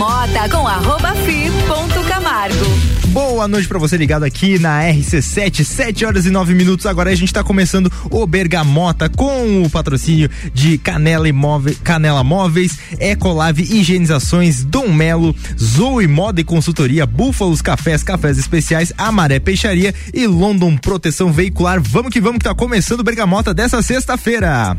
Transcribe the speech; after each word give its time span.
Bergamota 0.00 0.48
com 0.48 0.66
arroba 0.66 1.14
fi 1.14 1.50
Camargo. 2.08 2.64
Boa 3.08 3.46
noite 3.46 3.68
para 3.68 3.78
você 3.78 3.98
ligado 3.98 4.22
aqui 4.22 4.58
na 4.58 4.80
RC7, 4.82 5.62
7 5.62 6.06
horas 6.06 6.24
e 6.24 6.30
9 6.30 6.54
minutos. 6.54 6.86
Agora 6.86 7.10
a 7.10 7.14
gente 7.14 7.30
tá 7.34 7.44
começando 7.44 7.92
o 8.10 8.26
Bergamota 8.26 9.10
com 9.10 9.62
o 9.62 9.68
patrocínio 9.68 10.30
de 10.54 10.78
Canela 10.78 11.28
Imóveis, 11.28 11.78
Canela 11.84 12.24
Móveis, 12.24 12.78
Ecolave 12.98 13.62
Higienizações, 13.62 14.64
Dom 14.64 14.90
Melo, 14.90 15.36
Zoe 15.60 16.06
Moda 16.06 16.40
e 16.40 16.44
Consultoria, 16.44 17.04
Búfalos 17.04 17.60
Cafés, 17.60 18.02
Cafés 18.02 18.38
Especiais, 18.38 18.94
Amaré 18.96 19.38
Peixaria 19.38 19.94
e 20.14 20.26
London 20.26 20.78
Proteção 20.78 21.30
Veicular. 21.30 21.78
Vamos 21.78 22.10
que 22.10 22.22
vamos 22.22 22.38
que 22.38 22.44
tá 22.44 22.54
começando 22.54 23.00
o 23.00 23.04
Bergamota 23.04 23.52
dessa 23.52 23.82
sexta-feira. 23.82 24.78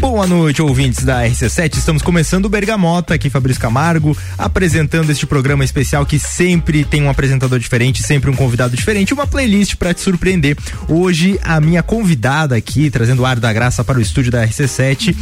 Boa 0.00 0.26
noite, 0.26 0.62
ouvintes 0.62 1.04
da 1.04 1.22
RC7. 1.24 1.76
Estamos 1.76 2.00
começando 2.00 2.46
o 2.46 2.48
Bergamota, 2.48 3.12
aqui 3.14 3.28
Fabrício 3.28 3.60
Camargo, 3.60 4.16
apresentando 4.38 5.10
este 5.10 5.26
programa 5.26 5.62
especial 5.62 6.06
que 6.06 6.18
sempre 6.18 6.84
tem 6.84 7.02
um 7.02 7.10
apresentador 7.10 7.58
diferente, 7.58 8.02
sempre 8.02 8.30
um 8.30 8.34
convidado 8.34 8.74
diferente, 8.74 9.12
uma 9.12 9.26
playlist 9.26 9.76
para 9.76 9.92
te 9.92 10.00
surpreender. 10.00 10.56
Hoje, 10.88 11.38
a 11.44 11.60
minha 11.60 11.82
convidada 11.82 12.56
aqui, 12.56 12.88
trazendo 12.90 13.20
o 13.20 13.26
ar 13.26 13.38
da 13.38 13.52
graça 13.52 13.84
para 13.84 13.98
o 13.98 14.00
estúdio 14.00 14.32
da 14.32 14.46
RC7, 14.46 15.14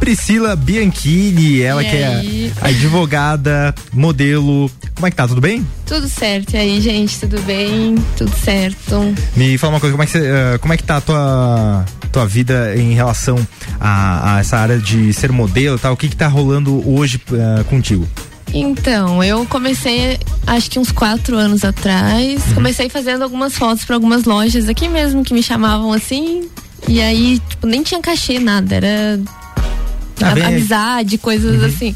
Priscila 0.00 0.56
Bianchini, 0.56 1.62
ela 1.62 1.84
E 1.84 1.88
que 1.90 1.96
aí? 1.96 2.52
é 2.60 2.68
advogada, 2.68 3.72
modelo. 3.92 4.68
Como 4.96 5.06
é 5.06 5.10
que 5.10 5.16
tá? 5.16 5.28
Tudo 5.28 5.40
bem? 5.40 5.64
Tudo 5.86 6.08
certo. 6.08 6.54
E 6.54 6.56
aí, 6.56 6.80
gente, 6.80 7.20
tudo 7.20 7.40
bem? 7.42 7.94
Tudo 8.16 8.34
certo. 8.36 9.14
Me 9.36 9.58
fala 9.58 9.74
uma 9.74 9.80
coisa, 9.80 9.92
como 9.92 10.02
é 10.02 10.06
que, 10.06 10.18
eh, 10.18 10.58
como 10.58 10.72
é 10.72 10.76
que 10.76 10.82
tá 10.82 10.96
a 10.96 11.00
tua, 11.00 11.84
tua 12.10 12.26
vida 12.26 12.74
em 12.76 12.94
relação 12.94 13.36
a, 13.78 14.36
a 14.36 14.40
essa 14.40 14.56
área 14.56 14.78
de 14.78 15.12
ser 15.12 15.30
modelo 15.30 15.76
e 15.76 15.78
tal? 15.78 15.92
O 15.92 15.96
que 15.96 16.08
que 16.08 16.16
tá 16.16 16.26
rolando 16.26 16.82
hoje 16.88 17.20
eh, 17.32 17.64
contigo? 17.64 18.08
Então, 18.52 19.22
eu 19.22 19.44
comecei, 19.46 20.18
acho 20.46 20.70
que 20.70 20.78
uns 20.78 20.92
quatro 20.92 21.36
anos 21.36 21.64
atrás. 21.64 22.40
Uhum. 22.48 22.54
Comecei 22.54 22.88
fazendo 22.88 23.22
algumas 23.22 23.54
fotos 23.56 23.84
para 23.84 23.96
algumas 23.96 24.24
lojas 24.24 24.68
aqui 24.68 24.88
mesmo 24.88 25.24
que 25.24 25.34
me 25.34 25.42
chamavam 25.42 25.92
assim. 25.92 26.48
E 26.88 27.00
aí, 27.00 27.40
tipo, 27.48 27.66
nem 27.66 27.82
tinha 27.82 28.00
cachê, 28.00 28.38
nada. 28.38 28.76
Era 28.76 29.18
Ah, 30.22 30.46
amizade, 30.48 31.18
coisas 31.18 31.62
assim. 31.62 31.94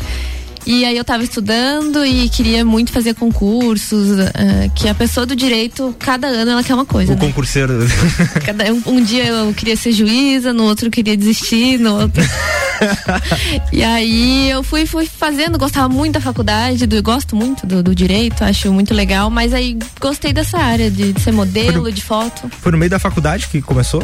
E 0.71 0.85
aí 0.85 0.99
eu 0.99 1.03
tava 1.03 1.25
estudando 1.25 2.05
e 2.05 2.29
queria 2.29 2.63
muito 2.63 2.93
fazer 2.93 3.15
concursos, 3.15 4.19
ah, 4.21 4.69
que 4.75 4.87
a 4.87 4.95
pessoa 4.95 5.25
do 5.25 5.35
direito, 5.35 5.97
cada 5.99 6.27
ano 6.27 6.51
ela 6.51 6.63
quer 6.63 6.75
uma 6.75 6.85
coisa, 6.85 7.13
O 7.13 7.15
né? 7.15 7.21
concurseiro. 7.23 7.73
Cada, 8.45 8.71
um, 8.71 8.83
um 8.87 9.03
dia 9.03 9.25
eu 9.29 9.55
queria 9.55 9.75
ser 9.79 9.93
juíza, 9.93 10.53
no 10.53 10.65
outro 10.65 10.89
eu 10.89 10.91
queria 10.91 11.17
desistir, 11.17 11.79
no 11.79 11.99
outro. 12.03 12.23
e 13.73 13.83
aí 13.83 14.51
eu 14.51 14.63
fui, 14.63 14.85
fui 14.85 15.07
fazendo, 15.07 15.59
gostava 15.59 15.89
muito 15.89 16.13
da 16.15 16.21
faculdade, 16.21 16.85
do, 16.87 17.03
gosto 17.03 17.35
muito 17.35 17.67
do, 17.67 17.83
do 17.83 17.95
direito, 17.95 18.45
acho 18.45 18.71
muito 18.71 18.93
legal, 18.93 19.31
mas 19.31 19.55
aí 19.55 19.79
gostei 19.99 20.35
dessa 20.35 20.59
área 20.59 20.91
de, 20.91 21.15
de 21.15 21.21
ser 21.23 21.33
modelo, 21.33 21.85
no- 21.85 21.91
de 21.93 22.03
foto. 22.03 22.51
Foi 22.61 22.71
no 22.73 22.77
meio 22.77 22.91
da 22.91 22.99
faculdade 22.99 23.49
que 23.49 23.63
começou? 23.63 24.03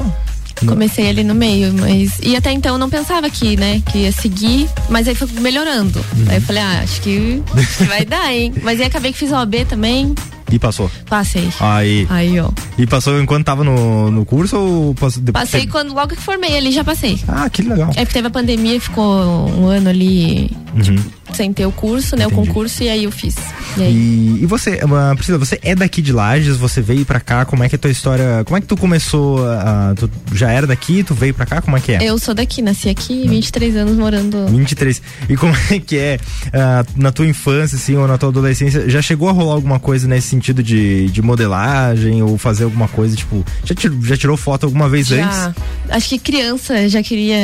Comecei 0.66 1.08
ali 1.08 1.24
no 1.24 1.34
meio, 1.34 1.72
mas. 1.74 2.18
E 2.22 2.36
até 2.36 2.52
então 2.52 2.72
eu 2.74 2.78
não 2.78 2.88
pensava 2.88 3.28
que, 3.28 3.56
né, 3.56 3.82
que 3.90 3.98
ia 3.98 4.12
seguir, 4.12 4.68
mas 4.88 5.06
aí 5.08 5.14
foi 5.14 5.28
melhorando. 5.40 5.98
Uhum. 6.16 6.24
Aí 6.28 6.36
eu 6.36 6.42
falei, 6.42 6.62
ah, 6.62 6.80
acho 6.82 7.00
que, 7.02 7.42
acho 7.56 7.78
que 7.78 7.84
vai 7.84 8.04
dar, 8.04 8.32
hein? 8.32 8.52
Mas 8.62 8.80
aí 8.80 8.86
acabei 8.86 9.12
que 9.12 9.18
fiz 9.18 9.32
OAB 9.32 9.54
também, 9.68 10.14
E 10.50 10.58
passou. 10.58 10.90
passei. 11.08 11.48
Aí. 11.60 12.06
Aí, 12.08 12.38
ó. 12.40 12.50
E 12.78 12.86
passou 12.86 13.20
enquanto 13.20 13.44
tava 13.44 13.64
no, 13.64 14.10
no 14.10 14.24
curso 14.24 14.56
ou 14.56 14.94
passou 14.94 15.22
depois? 15.22 15.44
Passei 15.50 15.66
quando 15.66 15.92
logo 15.92 16.14
que 16.14 16.20
formei 16.22 16.56
ali, 16.56 16.70
já 16.72 16.84
passei. 16.84 17.18
Ah, 17.28 17.48
que 17.50 17.62
legal. 17.62 17.90
É 17.96 18.04
porque 18.04 18.14
teve 18.14 18.28
a 18.28 18.30
pandemia 18.30 18.80
ficou 18.80 19.04
um 19.50 19.66
ano 19.66 19.90
ali 19.90 20.50
Uhum. 20.74 20.96
Sem 21.32 21.52
ter 21.52 21.66
o 21.66 21.72
curso, 21.72 22.16
né? 22.16 22.24
Entendi. 22.24 22.40
O 22.40 22.46
concurso, 22.46 22.82
e 22.82 22.88
aí 22.88 23.04
eu 23.04 23.10
fiz. 23.10 23.34
E 23.76 23.82
aí? 23.82 23.92
E, 23.94 24.38
e 24.42 24.46
você, 24.46 24.80
ah, 24.82 25.14
Priscila, 25.14 25.38
você 25.38 25.58
é 25.62 25.74
daqui 25.74 26.00
de 26.02 26.12
Lages, 26.12 26.56
você 26.56 26.80
veio 26.80 27.04
pra 27.04 27.18
cá, 27.20 27.44
como 27.44 27.64
é 27.64 27.68
que 27.68 27.74
é 27.74 27.76
a 27.76 27.78
tua 27.78 27.90
história, 27.90 28.42
como 28.44 28.56
é 28.56 28.60
que 28.60 28.66
tu 28.66 28.76
começou, 28.76 29.44
ah, 29.46 29.94
tu 29.96 30.10
já 30.32 30.50
era 30.50 30.66
daqui, 30.66 31.02
tu 31.02 31.14
veio 31.14 31.34
pra 31.34 31.46
cá, 31.46 31.60
como 31.62 31.76
é 31.76 31.80
que 31.80 31.92
é? 31.92 31.98
Eu 32.02 32.18
sou 32.18 32.34
daqui, 32.34 32.60
nasci 32.62 32.88
aqui, 32.88 33.26
23 33.26 33.76
anos 33.76 33.96
morando. 33.96 34.46
23. 34.48 35.00
E 35.28 35.36
como 35.36 35.54
é 35.70 35.78
que 35.78 35.96
é 35.98 36.18
ah, 36.52 36.84
na 36.96 37.10
tua 37.10 37.26
infância, 37.26 37.76
assim, 37.76 37.96
ou 37.96 38.06
na 38.06 38.18
tua 38.18 38.28
adolescência, 38.28 38.88
já 38.88 39.00
chegou 39.02 39.28
a 39.28 39.32
rolar 39.32 39.54
alguma 39.54 39.80
coisa 39.80 40.06
nesse 40.06 40.28
sentido 40.28 40.62
de, 40.62 41.06
de 41.10 41.22
modelagem 41.22 42.22
ou 42.22 42.36
fazer 42.38 42.64
alguma 42.64 42.86
coisa, 42.88 43.16
tipo, 43.16 43.44
já 43.64 43.74
tirou, 43.74 44.02
já 44.02 44.16
tirou 44.16 44.36
foto 44.36 44.64
alguma 44.66 44.88
vez 44.88 45.10
antes? 45.10 45.36
Já. 45.36 45.54
Acho 45.90 46.08
que 46.10 46.18
criança 46.18 46.88
já 46.88 47.02
queria 47.02 47.38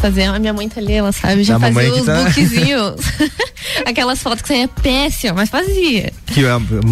fazer. 0.00 0.24
A 0.24 0.38
minha 0.38 0.52
mãe 0.52 0.68
tá 0.68 0.80
ali, 0.80 0.92
ela 0.92 1.12
sabe, 1.12 1.42
já 1.44 1.56
A 1.56 1.60
fazia 1.60 1.92
os 1.94 2.04
tá- 2.04 2.22
bookzinhos. 2.22 2.94
Aquelas 3.86 4.22
fotos 4.22 4.42
que 4.42 4.48
saía 4.48 4.68
péssima, 4.68 5.34
mas 5.34 5.48
fazia. 5.48 6.12
Que 6.26 6.42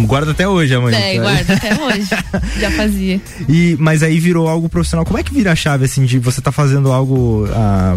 guarda 0.05 0.31
até 0.31 0.47
hoje 0.47 0.73
a 0.75 0.79
mãe. 0.81 0.93
É, 0.93 1.17
guarda 1.17 1.53
até 1.53 1.73
hoje. 1.81 2.09
Já 2.59 2.71
fazia. 2.71 3.21
E, 3.47 3.75
mas 3.79 4.03
aí 4.03 4.19
virou 4.19 4.47
algo 4.47 4.67
profissional. 4.69 5.05
Como 5.05 5.17
é 5.17 5.23
que 5.23 5.33
vira 5.33 5.51
a 5.51 5.55
chave, 5.55 5.85
assim, 5.85 6.05
de 6.05 6.19
você 6.19 6.41
tá 6.41 6.51
fazendo 6.51 6.91
algo. 6.91 7.47
ah, 7.53 7.95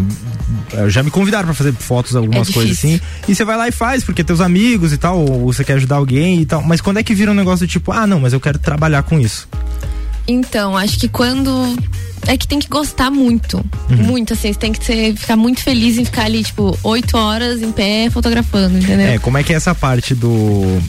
já 0.87 1.03
me 1.03 1.11
convidaram 1.11 1.45
pra 1.45 1.53
fazer 1.53 1.73
fotos, 1.73 2.15
algumas 2.15 2.49
É 2.49 2.53
coisas 2.53 2.77
assim. 2.77 2.99
E 3.27 3.35
você 3.35 3.43
vai 3.43 3.57
lá 3.57 3.67
e 3.67 3.71
faz, 3.71 4.03
porque 4.03 4.23
teus 4.23 4.41
amigos 4.41 4.93
e 4.93 4.97
tal, 4.97 5.19
ou 5.19 5.51
você 5.51 5.63
quer 5.63 5.73
ajudar 5.73 5.95
alguém 5.97 6.41
e 6.41 6.45
tal. 6.45 6.61
Mas 6.61 6.81
quando 6.81 6.97
é 6.97 7.03
que 7.03 7.13
vira 7.13 7.31
um 7.31 7.35
negócio 7.35 7.65
do 7.65 7.69
tipo, 7.69 7.91
ah, 7.91 8.05
não, 8.07 8.19
mas 8.19 8.33
eu 8.33 8.39
quero 8.39 8.59
trabalhar 8.59 9.03
com 9.03 9.19
isso? 9.19 9.47
Então, 10.27 10.75
acho 10.75 10.99
que 10.99 11.07
quando. 11.07 11.51
É 12.25 12.35
que 12.37 12.47
tem 12.47 12.59
que 12.59 12.67
gostar 12.67 13.09
muito. 13.11 13.57
Uhum. 13.89 13.97
Muito, 13.97 14.33
assim. 14.33 14.51
Você 14.51 14.59
tem 14.59 14.71
que 14.73 14.83
ser, 14.83 15.15
ficar 15.15 15.35
muito 15.35 15.61
feliz 15.61 15.97
em 15.97 16.03
ficar 16.05 16.23
ali, 16.25 16.43
tipo, 16.43 16.77
oito 16.83 17.17
horas 17.17 17.61
em 17.61 17.71
pé 17.71 18.09
fotografando, 18.09 18.77
entendeu? 18.77 19.07
É, 19.07 19.19
como 19.19 19.37
é 19.37 19.43
que 19.43 19.53
é 19.53 19.55
essa 19.55 19.73
parte 19.75 20.13
do. 20.15 20.81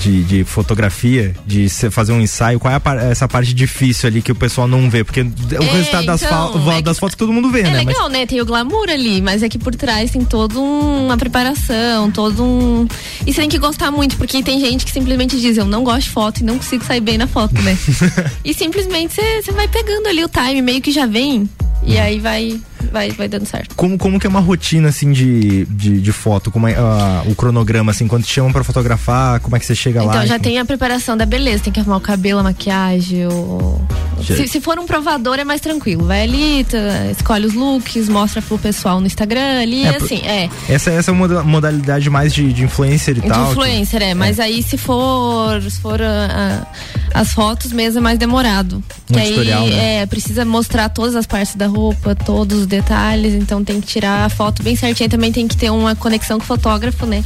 de, 0.00 0.24
de 0.24 0.44
fotografia, 0.44 1.34
de 1.46 1.68
fazer 1.90 2.12
um 2.12 2.20
ensaio? 2.20 2.58
Qual 2.58 2.72
é 2.72 2.76
a 2.82 2.94
essa 3.10 3.28
parte 3.28 3.52
difícil 3.54 4.08
ali 4.08 4.20
que 4.22 4.32
o 4.32 4.34
pessoal 4.34 4.66
não 4.66 4.88
vê? 4.90 5.04
Porque 5.04 5.22
o 5.22 5.32
É, 5.62 5.72
resultado 5.72 6.06
das, 6.06 6.22
então, 6.22 6.52
fa- 6.64 6.72
é 6.72 6.76
que- 6.76 6.82
das 6.82 6.98
fotos 6.98 7.16
todo 7.16 7.32
mundo 7.32 7.50
vê, 7.50 7.60
É 7.60 7.62
né? 7.64 7.70
Mas- 7.76 7.86
legal, 7.86 8.08
né? 8.08 8.26
Tem 8.26 8.40
o 8.40 8.44
glamour 8.46 8.88
ali, 8.88 9.20
mas 9.22 9.42
é 9.42 9.48
que 9.48 9.58
por 9.58 9.74
trás 9.74 10.10
tem 10.10 10.24
toda 10.24 10.58
um- 10.58 11.06
uma 11.06 11.16
preparação, 11.16 12.10
todo 12.10 12.42
um. 12.42 12.86
E 13.26 13.32
você 13.32 13.40
tem 13.42 13.48
que 13.50 13.58
gostar 13.58 13.90
muito, 13.90 14.16
porque 14.16 14.42
tem 14.42 14.58
gente 14.60 14.84
que 14.84 14.90
simplesmente 14.92 15.40
diz, 15.40 15.56
eu 15.56 15.64
não 15.66 15.84
gosto 15.84 16.04
de 16.04 16.10
foto 16.10 16.40
e 16.40 16.44
não 16.44 16.56
consigo 16.58 16.84
sair 16.84 17.00
bem 17.00 17.16
na 17.18 17.26
foto, 17.26 17.54
né? 17.62 17.76
e 18.44 18.52
simplesmente 18.52 19.14
você 19.14 19.52
vai 19.52 19.68
pegando 19.68 20.08
ali 20.08 20.24
o 20.24 20.28
time, 20.28 20.53
meio 20.62 20.80
que 20.80 20.90
já 20.90 21.06
vem, 21.06 21.48
e 21.86 21.98
aí 21.98 22.18
vai, 22.18 22.60
vai, 22.92 23.10
vai 23.10 23.28
dando 23.28 23.46
certo. 23.46 23.74
Como, 23.74 23.96
como 23.98 24.18
que 24.18 24.26
é 24.26 24.30
uma 24.30 24.40
rotina, 24.40 24.88
assim, 24.88 25.12
de, 25.12 25.64
de, 25.66 26.00
de 26.00 26.12
foto? 26.12 26.50
Como 26.50 26.66
é 26.68 26.74
ah, 26.74 27.22
o 27.26 27.34
cronograma, 27.34 27.90
assim, 27.92 28.06
quando 28.06 28.24
te 28.24 28.32
chamam 28.32 28.52
pra 28.52 28.64
fotografar, 28.64 29.40
como 29.40 29.56
é 29.56 29.58
que 29.60 29.66
você 29.66 29.74
chega 29.74 30.02
lá? 30.02 30.14
Então 30.14 30.26
já 30.26 30.38
tem 30.38 30.58
a 30.58 30.64
preparação 30.64 31.16
da 31.16 31.26
beleza, 31.26 31.64
tem 31.64 31.72
que 31.72 31.80
arrumar 31.80 31.96
o 31.96 32.00
cabelo, 32.00 32.40
a 32.40 32.42
maquiagem. 32.42 33.26
O... 33.26 33.80
Se, 34.24 34.48
se 34.48 34.60
for 34.60 34.78
um 34.78 34.86
provador 34.86 35.38
é 35.38 35.44
mais 35.44 35.60
tranquilo. 35.60 36.06
Vai 36.06 36.22
ali, 36.22 36.66
escolhe 37.10 37.46
os 37.46 37.54
looks, 37.54 38.08
mostra 38.08 38.40
pro 38.40 38.58
pessoal 38.58 39.00
no 39.00 39.06
Instagram 39.06 39.60
ali, 39.60 39.84
É, 39.84 39.96
assim, 39.96 40.20
é. 40.24 40.48
Essa, 40.68 40.90
essa 40.90 41.10
é 41.10 41.12
uma 41.12 41.26
moda- 41.26 41.42
modalidade 41.42 42.08
mais 42.08 42.32
de, 42.32 42.52
de 42.52 42.64
influencer 42.64 43.18
e 43.18 43.20
De 43.20 43.28
tal. 43.28 43.50
influencer, 43.50 44.02
é. 44.02 44.14
Mas 44.14 44.38
aí 44.40 44.62
se 44.62 44.76
for, 44.76 45.60
se 45.62 45.80
for 45.80 46.00
ah, 46.00 46.64
ah, 46.64 46.66
as 47.12 47.32
fotos 47.32 47.72
mesmo 47.72 47.98
é 47.98 48.02
mais 48.02 48.18
demorado. 48.18 48.82
Um 49.10 49.14
que 49.14 49.20
aí 49.20 49.44
né? 49.44 50.02
é, 50.02 50.06
precisa 50.06 50.44
mostrar 50.44 50.88
todas 50.88 51.14
as 51.14 51.26
partes 51.26 51.54
da 51.54 51.66
roupa, 51.66 52.14
todos 52.14 52.60
os 52.60 52.66
detalhes, 52.76 53.34
então 53.34 53.62
tem 53.64 53.80
que 53.80 53.86
tirar 53.86 54.24
a 54.24 54.28
foto 54.28 54.62
bem 54.62 54.74
certinha. 54.76 55.08
Também 55.08 55.30
tem 55.32 55.46
que 55.48 55.56
ter 55.56 55.70
uma 55.70 55.94
conexão 55.94 56.38
com 56.38 56.44
o 56.44 56.46
fotógrafo, 56.46 57.06
né? 57.06 57.22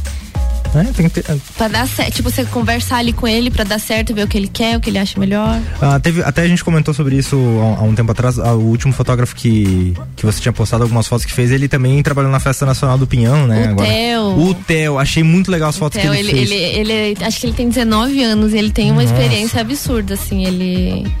É, 0.75 0.83
tem 0.93 1.09
que 1.09 1.19
ter- 1.23 1.35
Pra 1.57 1.67
dar 1.67 1.87
certo, 1.87 2.13
tipo, 2.13 2.29
você 2.29 2.45
conversar 2.45 2.97
ali 2.97 3.11
com 3.11 3.27
ele 3.27 3.49
pra 3.49 3.63
dar 3.63 3.79
certo, 3.79 4.13
ver 4.13 4.23
o 4.23 4.27
que 4.27 4.37
ele 4.37 4.47
quer, 4.47 4.77
o 4.77 4.79
que 4.79 4.91
ele 4.91 4.99
acha 4.99 5.19
melhor. 5.19 5.59
Ah, 5.81 5.99
teve, 5.99 6.21
até 6.21 6.43
a 6.43 6.47
gente 6.47 6.63
comentou 6.63 6.93
sobre 6.93 7.15
isso 7.15 7.35
há, 7.75 7.79
há 7.79 7.83
um 7.83 7.95
tempo 7.95 8.11
atrás. 8.11 8.37
Ah, 8.37 8.53
o 8.53 8.61
último 8.67 8.93
fotógrafo 8.93 9.35
que, 9.35 9.95
que 10.15 10.23
você 10.23 10.39
tinha 10.39 10.53
postado 10.53 10.83
algumas 10.83 11.07
fotos 11.07 11.25
que 11.25 11.33
fez, 11.33 11.49
ele 11.51 11.67
também 11.67 12.03
trabalhou 12.03 12.29
na 12.31 12.39
Festa 12.39 12.67
Nacional 12.67 12.99
do 12.99 13.07
Pinhão, 13.07 13.47
né? 13.47 13.73
O 13.73 13.77
Theo. 13.77 14.49
O 14.49 14.53
Theo, 14.53 14.99
achei 14.99 15.23
muito 15.23 15.49
legal 15.49 15.69
as 15.69 15.77
fotos 15.77 15.97
Então, 15.97 16.13
que 16.13 16.19
ele, 16.19 16.29
ele, 16.29 16.37
fez. 16.47 16.51
ele, 16.75 16.91
ele, 16.93 17.25
acho 17.25 17.39
que 17.39 17.47
ele 17.47 17.53
tem 17.53 17.67
19 17.67 18.21
anos, 18.23 18.53
ele 18.53 18.69
tem 18.69 18.91
uma 18.91 19.01
Nossa. 19.01 19.15
experiência 19.15 19.61
absurda, 19.61 20.13
assim, 20.13 20.45
ele. 20.45 21.11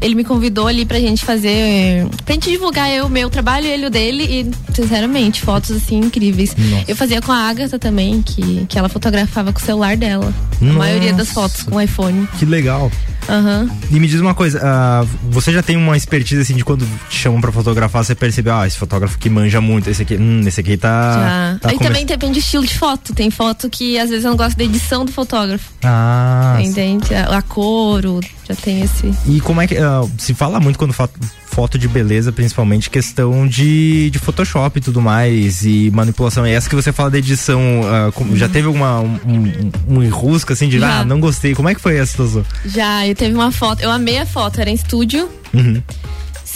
Ele 0.00 0.14
me 0.14 0.24
convidou 0.24 0.66
ali 0.66 0.84
pra 0.84 0.98
gente 0.98 1.24
fazer. 1.24 2.06
pra 2.24 2.34
gente 2.34 2.50
divulgar 2.50 2.90
eu, 2.90 3.06
o 3.06 3.10
meu 3.10 3.28
trabalho, 3.30 3.66
ele 3.66 3.86
o 3.86 3.90
dele, 3.90 4.24
e, 4.24 4.74
sinceramente, 4.74 5.40
fotos 5.42 5.70
assim 5.70 5.98
incríveis. 5.98 6.54
Nossa. 6.56 6.84
Eu 6.88 6.96
fazia 6.96 7.20
com 7.22 7.32
a 7.32 7.48
Agatha 7.48 7.78
também, 7.78 8.22
que, 8.22 8.66
que 8.68 8.78
ela 8.78 8.88
fotografava 8.88 9.52
com 9.52 9.58
o 9.58 9.62
celular 9.62 9.96
dela. 9.96 10.32
Nossa. 10.60 10.74
A 10.74 10.78
maioria 10.78 11.12
das 11.12 11.30
fotos 11.30 11.62
com 11.62 11.76
o 11.76 11.80
iPhone. 11.80 12.28
Que 12.38 12.44
legal. 12.44 12.90
Aham. 13.28 13.68
E 13.90 13.98
me 13.98 14.06
diz 14.06 14.20
uma 14.20 14.34
coisa, 14.34 14.60
ah, 14.62 15.04
você 15.30 15.52
já 15.52 15.60
tem 15.62 15.76
uma 15.76 15.96
expertise 15.96 16.40
assim 16.40 16.54
de 16.54 16.64
quando 16.64 16.86
te 17.08 17.16
chamam 17.18 17.40
pra 17.40 17.50
fotografar, 17.50 18.04
você 18.04 18.14
percebe, 18.14 18.50
ah, 18.50 18.66
esse 18.66 18.76
fotógrafo 18.78 19.18
que 19.18 19.28
manja 19.28 19.60
muito, 19.60 19.90
esse 19.90 20.02
aqui, 20.02 20.16
hum, 20.16 20.42
esse 20.46 20.60
aqui 20.60 20.76
tá. 20.76 21.12
Já. 21.12 21.58
tá 21.60 21.70
Aí 21.70 21.78
também 21.78 22.06
depende 22.06 22.34
do 22.34 22.38
estilo 22.38 22.64
de 22.64 22.78
foto. 22.78 23.12
Tem 23.12 23.28
foto 23.30 23.68
que 23.68 23.98
às 23.98 24.10
vezes 24.10 24.24
eu 24.24 24.30
não 24.30 24.36
gosto 24.36 24.56
da 24.56 24.62
edição 24.64 25.04
do 25.04 25.10
fotógrafo. 25.10 25.70
Ah. 25.82 26.58
Entende? 26.62 27.12
A, 27.14 27.38
a 27.38 27.42
cor, 27.42 28.06
o- 28.06 28.20
já 28.48 28.54
tem 28.54 28.82
esse. 28.82 29.12
E 29.26 29.40
como 29.40 29.60
é 29.60 29.66
que. 29.66 29.76
ah, 29.76 30.02
se 30.18 30.32
fala 30.34 30.60
muito 30.60 30.78
quando 30.78 30.92
fa- 30.92 31.08
foto 31.46 31.78
de 31.78 31.88
beleza, 31.88 32.30
principalmente 32.32 32.90
questão 32.90 33.46
de, 33.46 34.10
de 34.10 34.18
Photoshop 34.18 34.78
e 34.78 34.82
tudo 34.82 35.00
mais, 35.00 35.64
e 35.64 35.90
manipulação. 35.92 36.44
É 36.44 36.52
essa 36.52 36.68
que 36.68 36.74
você 36.76 36.92
fala 36.92 37.10
da 37.10 37.18
edição. 37.18 37.60
ah, 37.84 38.12
com- 38.12 38.36
Já 38.36 38.48
teve 38.48 38.66
alguma 38.66 39.00
um, 39.00 39.18
um, 39.26 39.96
um 39.96 40.02
enrosco 40.02 40.52
assim 40.52 40.68
de. 40.68 40.78
Já. 40.78 41.00
ah, 41.00 41.04
não 41.04 41.18
gostei. 41.20 41.54
Como 41.54 41.68
é 41.68 41.74
que 41.74 41.80
foi 41.80 41.96
essa 41.96 42.10
situação? 42.12 42.44
Já, 42.66 43.06
eu 43.06 43.14
teve 43.14 43.34
uma 43.34 43.50
foto, 43.50 43.82
eu 43.82 43.90
amei 43.90 44.18
a 44.18 44.26
foto, 44.26 44.60
era 44.60 44.70
em 44.70 44.74
estúdio. 44.74 45.28
Uhum. 45.54 45.82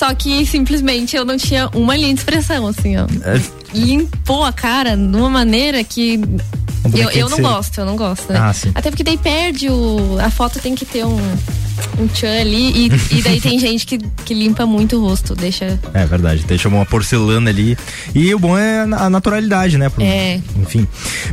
Só 0.00 0.14
que 0.14 0.46
simplesmente 0.46 1.14
eu 1.14 1.26
não 1.26 1.36
tinha 1.36 1.68
uma 1.74 1.94
linha 1.94 2.14
de 2.14 2.20
expressão, 2.20 2.66
assim, 2.66 2.96
ó. 2.96 3.04
É, 3.22 3.38
Limpou 3.74 4.42
a 4.46 4.50
cara 4.50 4.96
de 4.96 5.14
uma 5.14 5.28
maneira 5.28 5.84
que. 5.84 6.18
Eu, 6.96 7.10
eu 7.10 7.28
não 7.28 7.36
cera. 7.36 7.48
gosto, 7.50 7.78
eu 7.78 7.84
não 7.84 7.96
gosto, 7.96 8.32
né? 8.32 8.38
Ah, 8.42 8.52
sim. 8.54 8.72
Até 8.74 8.90
porque 8.90 9.04
daí 9.04 9.18
perde 9.18 9.68
o. 9.68 10.16
A 10.18 10.30
foto 10.30 10.58
tem 10.58 10.74
que 10.74 10.86
ter 10.86 11.04
um. 11.04 11.20
Um 11.98 12.06
tchan 12.08 12.40
ali. 12.40 12.88
E, 12.88 13.16
e 13.18 13.22
daí 13.22 13.40
tem 13.40 13.58
gente 13.60 13.86
que, 13.86 13.96
que 14.24 14.34
limpa 14.34 14.66
muito 14.66 14.96
o 14.96 15.00
rosto, 15.06 15.34
deixa. 15.34 15.78
É 15.94 16.04
verdade, 16.04 16.44
deixa 16.46 16.68
uma 16.68 16.84
porcelana 16.84 17.48
ali. 17.50 17.76
E 18.14 18.34
o 18.34 18.38
bom 18.38 18.56
é 18.58 18.80
a 18.82 19.08
naturalidade, 19.08 19.78
né? 19.78 19.88
Pro- 19.88 20.02
É. 20.02 20.40
Enfim. 20.60 20.86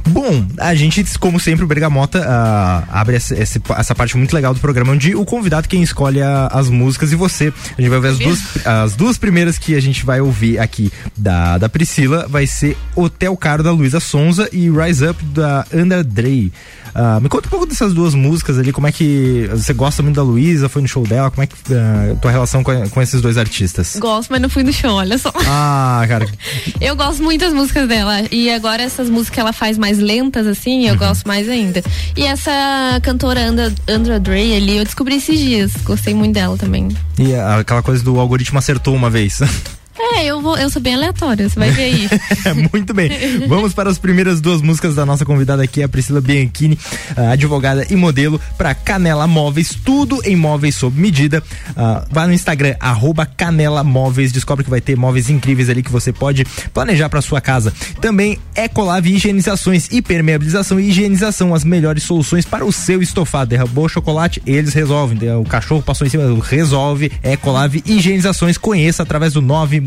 Bom, 0.07 0.45
a 0.57 0.73
gente, 0.75 1.03
como 1.19 1.39
sempre, 1.39 1.65
o 1.65 1.67
Bergamota 1.67 2.23
ah, 2.25 2.83
abre 2.91 3.15
essa, 3.17 3.35
essa 3.77 3.95
parte 3.95 4.15
muito 4.15 4.33
legal 4.33 4.53
do 4.53 4.59
programa, 4.59 4.93
onde 4.93 5.15
o 5.15 5.25
convidado 5.25 5.67
quem 5.67 5.81
escolhe 5.83 6.21
a- 6.21 6.47
as 6.51 6.69
músicas 6.69 7.11
e 7.11 7.15
você. 7.15 7.51
A 7.77 7.81
gente 7.81 7.89
vai 7.89 7.97
ouvir 7.97 8.09
as 8.09 8.17
duas, 8.19 8.39
as 8.65 8.95
duas 8.95 9.17
primeiras 9.17 9.57
que 9.57 9.75
a 9.75 9.79
gente 9.79 10.05
vai 10.05 10.21
ouvir 10.21 10.59
aqui 10.59 10.91
da, 11.15 11.57
da 11.57 11.67
Priscila. 11.69 12.27
Vai 12.29 12.47
ser 12.47 12.77
Hotel 12.95 13.35
Caro 13.37 13.63
da 13.63 13.71
Luísa 13.71 13.99
Sonza 13.99 14.49
e 14.51 14.69
Rise 14.69 15.07
Up 15.07 15.23
da 15.25 15.65
Ana 15.73 16.03
Drey. 16.03 16.51
Ah, 16.95 17.19
me 17.19 17.29
conta 17.29 17.45
um 17.47 17.51
pouco 17.51 17.65
dessas 17.67 17.93
duas 17.93 18.15
músicas 18.15 18.57
ali, 18.57 18.71
como 18.71 18.87
é 18.87 18.91
que. 18.91 19.47
Você 19.51 19.71
gosta 19.73 20.01
muito 20.01 20.15
da 20.15 20.23
Luísa, 20.23 20.67
foi 20.67 20.81
no 20.81 20.87
show 20.87 21.05
dela, 21.05 21.29
como 21.29 21.43
é 21.43 21.47
que. 21.47 21.55
ah, 21.71 22.15
tua 22.19 22.31
relação 22.31 22.63
com, 22.63 22.89
com 22.89 23.01
esses 23.01 23.21
dois 23.21 23.37
artistas? 23.37 23.97
Gosto, 23.99 24.29
mas 24.31 24.41
não 24.41 24.49
fui 24.49 24.63
no 24.63 24.73
show, 24.73 24.91
olha 24.93 25.17
só. 25.17 25.31
Ah, 25.45 26.03
cara. 26.07 26.25
Eu 26.81 26.95
gosto 26.95 27.21
muito 27.21 27.41
das 27.41 27.53
músicas 27.53 27.87
dela. 27.87 28.23
E 28.31 28.49
agora 28.49 28.81
essas 28.81 29.09
músicas 29.09 29.35
que 29.35 29.39
ela 29.39 29.53
faz 29.53 29.77
mais 29.77 29.99
lentas, 29.99 30.47
assim, 30.47 30.85
Uhum. 30.85 30.93
eu 30.93 30.97
gosto 30.97 31.27
mais 31.27 31.47
ainda. 31.49 31.83
E 32.15 32.23
essa 32.25 32.51
cantora 33.03 33.41
Andra, 33.47 33.73
Andra 33.87 34.19
Dray 34.19 34.55
ali, 34.55 34.77
eu 34.77 34.83
descobri 34.83 35.15
esses 35.17 35.37
dias. 35.39 35.71
Gostei 35.83 36.13
muito 36.13 36.33
dela 36.33 36.57
também. 36.57 36.87
E 37.19 37.33
aquela 37.35 37.81
coisa 37.81 38.03
do 38.03 38.19
algoritmo 38.19 38.59
acertou 38.59 38.95
uma 38.95 39.09
vez. 39.09 39.39
É, 39.99 40.25
eu 40.25 40.41
vou, 40.41 40.57
eu 40.57 40.69
sou 40.69 40.81
bem 40.81 40.93
aleatória, 40.93 41.49
você 41.49 41.59
vai 41.59 41.71
ver 41.71 41.83
aí. 41.83 42.09
Muito 42.71 42.93
bem. 42.93 43.09
Vamos 43.47 43.73
para 43.73 43.89
as 43.89 43.97
primeiras 43.97 44.39
duas 44.39 44.61
músicas 44.61 44.95
da 44.95 45.05
nossa 45.05 45.25
convidada 45.25 45.63
aqui, 45.63 45.81
a 45.81 45.89
Priscila 45.89 46.21
Bianchini, 46.21 46.77
advogada 47.31 47.85
e 47.89 47.95
modelo 47.95 48.39
para 48.57 48.75
Canela 48.75 49.25
Móveis, 49.27 49.75
tudo 49.83 50.21
em 50.23 50.35
móveis 50.35 50.75
sob 50.75 50.99
medida. 50.99 51.41
Ah, 51.75 52.05
Vá 52.11 52.27
no 52.27 52.33
Instagram, 52.33 52.75
arroba 52.79 53.25
Canela 53.25 53.83
Móveis, 53.83 54.31
descobre 54.31 54.63
que 54.63 54.69
vai 54.69 54.81
ter 54.81 54.95
móveis 54.95 55.29
incríveis 55.29 55.69
ali 55.69 55.81
que 55.81 55.91
você 55.91 56.13
pode 56.13 56.45
planejar 56.73 57.09
para 57.09 57.21
sua 57.21 57.41
casa. 57.41 57.73
Também 57.99 58.37
Ecolave 58.55 59.13
Higienizações 59.13 59.87
e 59.91 60.01
Permeabilização 60.01 60.79
e 60.79 60.89
Higienização, 60.89 61.53
as 61.55 61.63
melhores 61.63 62.03
soluções 62.03 62.45
para 62.45 62.65
o 62.65 62.71
seu 62.71 63.01
estofado. 63.01 63.49
Derrubou 63.49 63.89
chocolate, 63.89 64.41
eles 64.45 64.73
resolvem. 64.73 65.17
O 65.33 65.43
cachorro 65.43 65.81
passou 65.81 66.05
em 66.05 66.09
cima, 66.09 66.23
resolve. 66.43 67.11
Ecolave 67.23 67.83
Higienizações, 67.85 68.57
conheça 68.57 69.03
através 69.03 69.33
do 69.33 69.41
919 69.41 69.86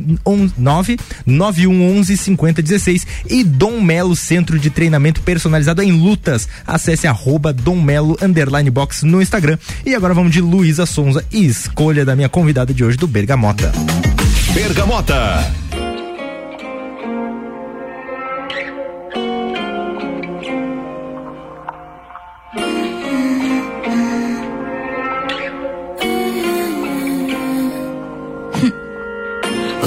9111 0.57 2.17
5016 2.17 3.07
e 3.29 3.45
Dom 3.45 3.81
Melo 3.81 4.17
Centro 4.17 4.59
de 4.59 4.71
Treinamento 4.71 5.21
Personalizado 5.23 5.83
em 5.83 5.93
Lutas. 5.93 6.49
Acesse 6.67 7.07
arroba 7.07 7.53
Dom 7.53 7.81
Melo 7.81 8.17
underline 8.23 8.71
box 8.71 9.03
no 9.03 9.21
Instagram. 9.21 9.59
E 9.85 9.95
agora 9.95 10.15
vamos 10.15 10.33
de 10.33 10.41
Luísa 10.41 10.87
Sonza 10.87 11.25
e 11.31 11.47
escolha 11.47 12.05
da 12.05 12.17
minha 12.17 12.29
convidada 12.29 12.73
de 12.73 12.85
hoje 12.85 12.97
do 12.97 13.07
Bergamota. 13.07 13.73
Bergamota. 14.55 15.51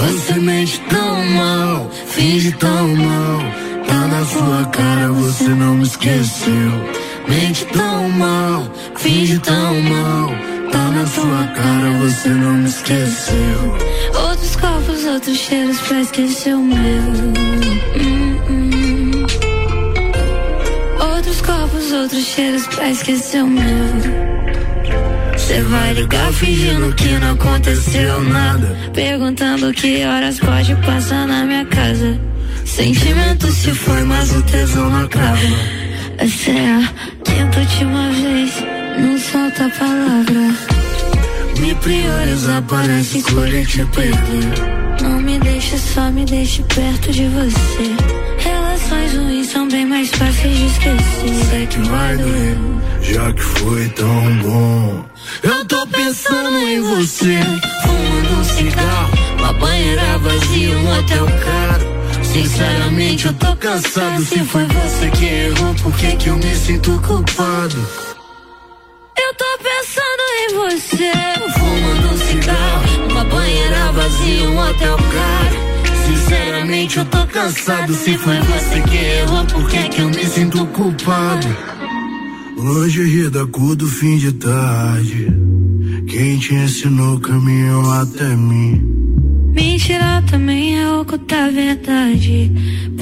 Você 0.04 0.34
mente 0.34 0.82
tão 0.90 1.26
mal, 1.28 1.90
finge 2.08 2.52
tão 2.54 2.88
mal. 2.96 3.40
Tá 3.88 4.08
na 4.08 4.26
sua 4.26 4.66
cara, 4.66 5.08
você 5.14 5.48
não 5.48 5.76
me 5.76 5.84
esqueceu. 5.84 6.72
Mente 7.28 7.66
tão 7.68 8.10
mal, 8.10 8.70
finge 8.98 9.40
tão 9.40 9.82
mal. 9.82 10.30
Tá 10.72 10.92
na 10.92 11.08
sua 11.08 11.48
cara, 11.56 11.90
você 12.02 12.30
não 12.30 12.54
me 12.54 12.68
esqueceu. 12.68 13.78
Outros 14.28 14.56
copos, 14.58 15.06
outros 15.06 15.38
cheiros 15.38 15.80
pra 15.80 16.02
esquecer 16.02 16.54
o 16.54 16.62
meu. 16.62 17.04
Hum, 17.96 18.40
hum. 18.50 19.26
Outros 21.16 21.42
copos, 21.42 21.92
outros 21.94 22.26
cheiros 22.26 22.68
pra 22.68 22.90
esquecer 22.90 23.42
o 23.42 23.48
meu. 23.48 23.64
Você 25.54 25.62
vai 25.62 25.94
ligar 25.94 26.34
fingindo 26.34 26.92
que 26.96 27.10
não 27.20 27.34
aconteceu 27.34 28.24
nada. 28.24 28.76
Perguntando 28.92 29.72
que 29.72 30.04
horas 30.04 30.40
pode 30.40 30.74
passar 30.78 31.28
na 31.28 31.46
minha 31.46 31.64
casa. 31.66 32.20
Sentimento 32.66 33.52
se 33.52 33.70
foi, 33.72 34.04
mas 34.04 34.36
o 34.36 34.42
tesão 34.42 34.90
não 34.90 35.06
acaba. 35.06 35.38
Essa 36.18 36.50
é 36.50 36.70
a 36.72 36.90
quinta 37.24 37.60
última 37.60 38.10
vez. 38.14 38.64
Não 38.98 39.16
solta 39.20 39.68
a 39.68 39.70
palavra. 39.70 40.56
Me 41.60 41.76
priorizar 41.76 42.64
parece 42.64 43.20
escolher 43.20 43.68
te 43.68 43.86
perder. 43.86 45.04
Não 45.04 45.22
me 45.22 45.38
deixe 45.38 45.78
só, 45.78 46.10
me 46.10 46.26
deixe 46.26 46.64
perto 46.64 47.12
de 47.12 47.26
você. 47.26 47.96
Relações 48.40 49.14
ruins 49.14 49.48
são 49.52 49.68
bem 49.68 49.86
mais 49.86 50.10
fáceis 50.10 50.58
de 50.58 50.66
esquecer. 50.66 51.46
Sei 51.52 51.68
que 51.68 51.78
vai 51.90 52.18
doer, 52.18 52.58
já 53.04 53.32
que 53.32 53.42
foi 53.44 53.88
tão 53.90 54.38
bom. 54.38 55.13
Eu 55.42 55.66
tô 55.66 55.86
pensando 55.88 56.58
em 56.58 56.82
você, 56.82 57.40
fumando 57.82 58.40
um 58.40 58.44
cigarro, 58.44 59.14
uma 59.40 59.54
banheira 59.54 60.18
vazia, 60.20 60.78
um 60.78 61.00
hotel 61.00 61.26
caro. 61.26 62.24
Sinceramente, 62.24 63.26
eu 63.28 63.34
tô 63.34 63.56
cansado. 63.58 64.24
Se 64.24 64.40
foi 64.40 64.66
você 64.66 65.10
que 65.12 65.26
errou, 65.26 65.76
por 65.76 65.96
que 65.96 66.16
que 66.16 66.30
eu 66.30 66.36
me 66.36 66.56
sinto 66.56 67.00
culpado? 67.02 67.78
Eu 69.18 69.34
tô 69.36 69.58
pensando 69.60 70.24
em 70.40 70.54
você. 70.56 71.12
Fumando 71.54 72.14
um 72.14 72.18
cigarro, 72.18 73.12
uma 73.12 73.24
banheira 73.26 73.92
vazia, 73.92 74.50
um 74.50 74.58
hotel 74.60 74.98
caro. 74.98 75.74
Sinceramente, 76.08 76.98
eu 76.98 77.06
tô 77.06 77.26
cansado. 77.28 77.94
Se 77.94 78.18
foi 78.18 78.40
você 78.40 78.82
que 78.82 78.98
errou, 78.98 79.46
por 79.46 79.70
que 79.70 79.90
que 79.90 80.02
eu 80.02 80.10
me 80.10 80.26
sinto 80.26 80.66
culpado? 80.68 81.48
Hoje 82.66 83.04
ri 83.04 83.30
da 83.30 83.46
cor 83.46 83.76
do 83.76 83.86
fim 83.86 84.18
de 84.18 84.32
tarde. 84.32 85.28
Quem 86.08 86.38
te 86.40 86.56
ensinou 86.56 87.20
caminhou 87.20 87.92
até 87.92 88.38
mim. 88.38 88.82
Mentira 89.54 90.24
também 90.32 90.80
é 90.80 90.90
ocultar 90.90 91.50
a 91.50 91.52
verdade. 91.52 92.50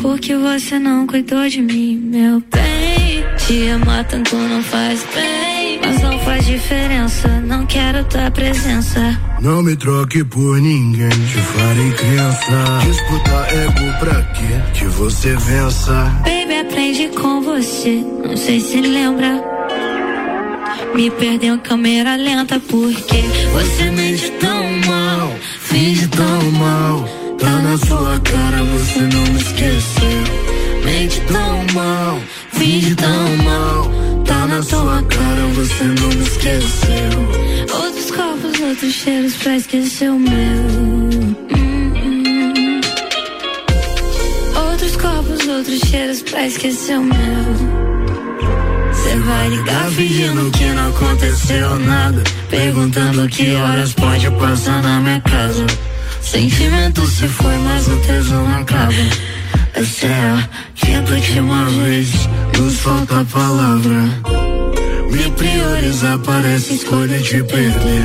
Porque 0.02 0.36
você 0.36 0.80
não 0.80 1.06
cuidou 1.06 1.48
de 1.48 1.62
mim, 1.62 1.96
meu 1.96 2.42
bem. 2.52 3.24
Te 3.38 3.70
amar 3.70 4.04
tanto 4.08 4.36
não 4.36 4.64
faz 4.64 5.06
bem. 5.14 5.51
Mas 5.82 6.02
não 6.02 6.20
faz 6.20 6.46
diferença, 6.46 7.28
não 7.46 7.66
quero 7.66 8.04
tua 8.06 8.30
presença. 8.32 9.20
Não 9.42 9.62
me 9.64 9.76
troque 9.76 10.24
por 10.24 10.60
ninguém, 10.60 11.10
te 11.10 11.38
farei 11.38 11.92
criança. 11.94 12.80
Disputar 12.86 13.54
ego 13.54 14.00
pra 14.00 14.22
quê? 14.34 14.80
Que 14.80 14.86
você 14.86 15.36
vença. 15.36 15.94
Baby, 16.24 16.60
aprendi 16.60 17.08
com 17.10 17.42
você, 17.42 18.04
não 18.24 18.38
sei 18.38 18.60
se 18.60 18.82
lembra. 18.82 19.42
Me 20.96 21.10
perdeu 21.10 21.58
câmera 21.60 22.18
lenta 22.18 22.60
porque 22.60 23.24
Você 23.54 23.90
mente 23.92 24.30
tão 24.40 24.64
mal, 24.88 25.36
finge 25.62 26.08
tão 26.08 26.52
mal. 26.52 27.08
Tá 27.40 27.50
na 27.50 27.78
sua 27.78 28.20
cara, 28.20 28.64
você 28.64 29.00
não 29.00 29.34
me 29.34 29.40
esqueceu. 29.40 29.61
Cheiros 39.04 39.36
pra 39.38 39.56
esquecer 39.56 40.12
o 40.12 40.20
meu. 40.20 40.32
Hum, 40.32 41.36
hum. 41.58 42.82
Outros 44.70 44.96
copos, 44.96 45.48
outros 45.48 45.80
cheiros 45.80 46.22
pra 46.22 46.46
esquecer 46.46 47.00
o 47.00 47.04
meu. 47.04 47.12
Você 48.94 49.16
vai 49.18 49.50
ligar 49.50 49.92
fingindo 49.92 50.52
que 50.52 50.66
não 50.66 50.90
aconteceu 50.90 51.80
nada. 51.80 52.24
Perguntando 52.48 53.28
que 53.28 53.56
horas 53.56 53.94
pode 53.94 54.30
passar 54.32 54.84
na 54.84 55.00
minha 55.00 55.22
casa. 55.22 55.66
Sentimento 56.22 57.04
se 57.08 57.28
foi, 57.28 57.58
mas 57.58 57.88
o 57.88 57.98
tesão 58.02 58.56
acaba. 58.56 58.94
Essa 59.74 60.06
é 60.06 60.30
a 60.30 60.50
quinta 60.76 61.14
última 61.14 61.66
vez, 61.66 62.30
nos 62.56 62.78
falta 62.78 63.26
palavra. 63.34 64.41
Me 65.12 65.30
priorizar 65.32 66.18
parece 66.20 66.76
escolha 66.76 67.20
de 67.20 67.44
perder. 67.44 68.04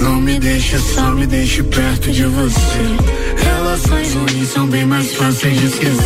Não 0.00 0.16
me 0.16 0.38
deixe 0.38 0.78
só, 0.78 1.10
me 1.12 1.26
deixe 1.26 1.62
perto 1.62 2.10
de 2.10 2.24
você. 2.24 2.96
Relações 3.36 4.14
ruins 4.14 4.48
são 4.48 4.66
bem 4.66 4.86
mais 4.86 5.14
fáceis 5.14 5.60
de 5.60 5.66
esquecer. 5.66 5.96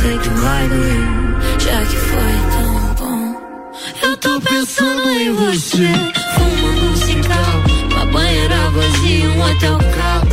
Sei 0.00 0.18
que 0.18 0.28
vai 0.30 0.68
doer, 0.68 1.60
já 1.60 1.84
que 1.84 1.96
foi 1.96 2.32
tão 2.50 2.94
bom. 2.94 3.36
Eu 4.02 4.16
tô 4.16 4.40
pensando 4.40 5.10
em 5.10 5.32
você, 5.34 5.88
fumando 6.34 6.90
um 6.90 6.96
cigarro, 6.96 7.62
uma 7.92 8.06
banheira 8.06 8.70
vazia, 8.70 9.30
um 9.30 9.42
hotel 9.42 9.78
caro. 9.94 10.28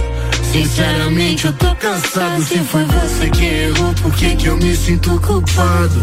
Sinceramente 0.52 1.48
eu 1.48 1.54
tô 1.54 1.76
cansado. 1.76 2.42
Se 2.44 2.60
foi 2.60 2.86
você 2.86 3.30
que 3.30 3.46
errou, 3.46 3.94
por 4.02 4.14
que 4.14 4.36
que 4.38 4.48
eu 4.48 4.56
me 4.56 4.74
sinto 4.74 5.20
culpado? 5.20 6.02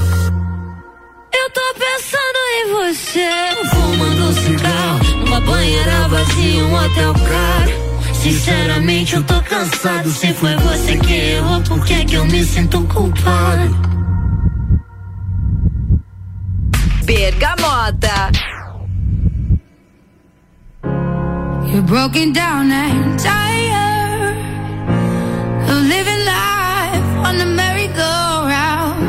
Eu 1.33 1.51
tô 1.51 1.75
pensando 1.75 2.32
em 2.53 2.69
você, 2.69 3.29
fumando 3.71 4.25
um 4.29 4.33
cigarro, 4.35 5.17
numa 5.25 5.41
banheira 5.41 6.09
vazia, 6.09 6.65
um 6.65 6.75
hotel 6.75 7.15
caro. 7.15 7.83
Sinceramente 8.15 9.17
eu 9.17 9.25
tô 9.25 9.41
cansado. 9.43 10.09
Se 10.11 10.33
foi 10.35 10.55
você 10.57 10.97
que 10.97 11.13
errou, 11.13 11.61
por 11.63 11.85
que 11.85 12.05
que 12.05 12.15
eu 12.15 12.25
me 12.27 12.45
sinto 12.45 12.83
culpado? 12.85 13.77
Bergamota. 17.05 18.31
You're 21.67 21.83
broken 21.83 22.33
down 22.33 22.71
and 22.71 23.19
tired 23.19 24.37
of 25.69 25.83
living 25.89 26.25
life 26.25 27.27
on 27.27 27.39
the 27.39 27.47
merry-go-round. 27.47 29.03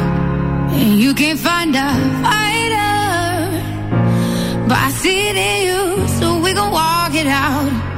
And 0.72 0.98
you 0.98 1.14
can't 1.14 1.38
find 1.38 1.76
a 1.76 2.43
see 5.04 5.28
it 5.28 5.36
in 5.36 5.58
you, 5.68 6.08
so 6.18 6.40
we 6.40 6.54
gon' 6.54 6.72
walk 6.72 7.14
it 7.14 7.28
out. 7.28 7.93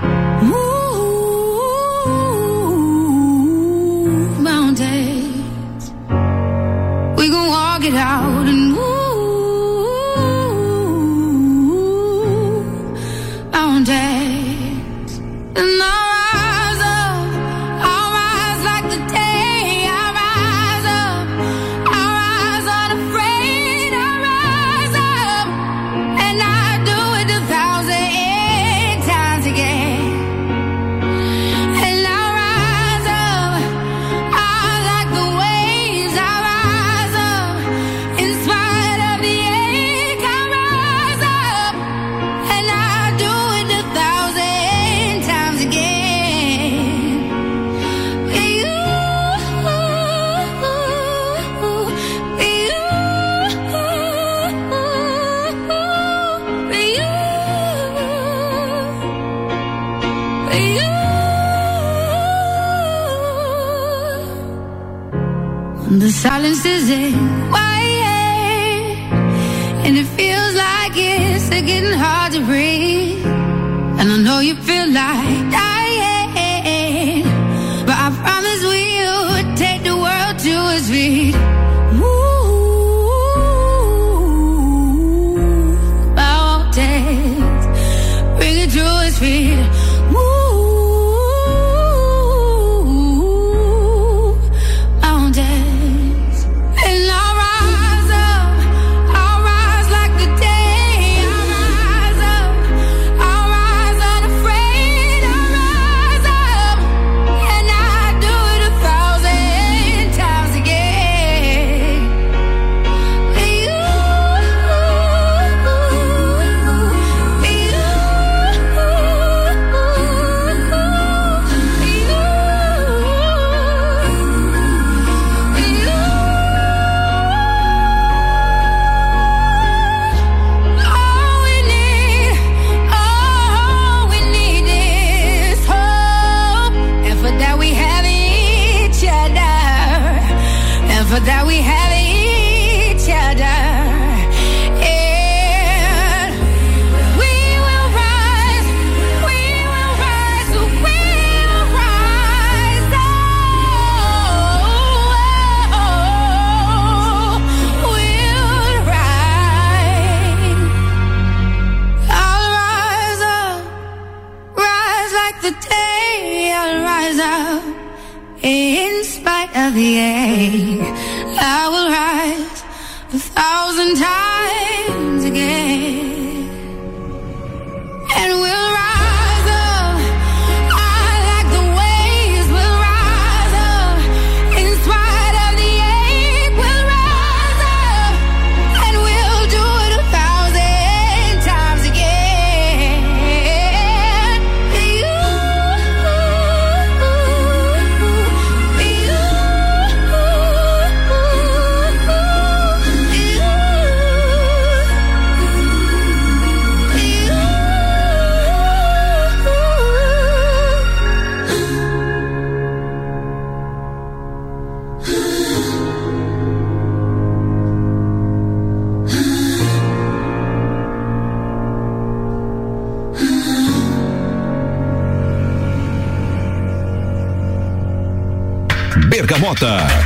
Bergamota. 229.46 230.05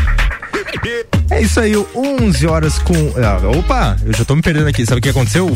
É 1.39 1.41
isso 1.41 1.57
aí, 1.57 1.71
11 1.95 2.47
horas 2.47 2.79
com. 2.79 2.93
ah, 3.15 3.57
opa, 3.57 3.95
eu 4.05 4.11
já 4.11 4.25
tô 4.25 4.35
me 4.35 4.41
perdendo 4.41 4.67
aqui. 4.67 4.85
Sabe 4.85 4.99
o 4.99 5.01
que 5.01 5.07
aconteceu? 5.07 5.49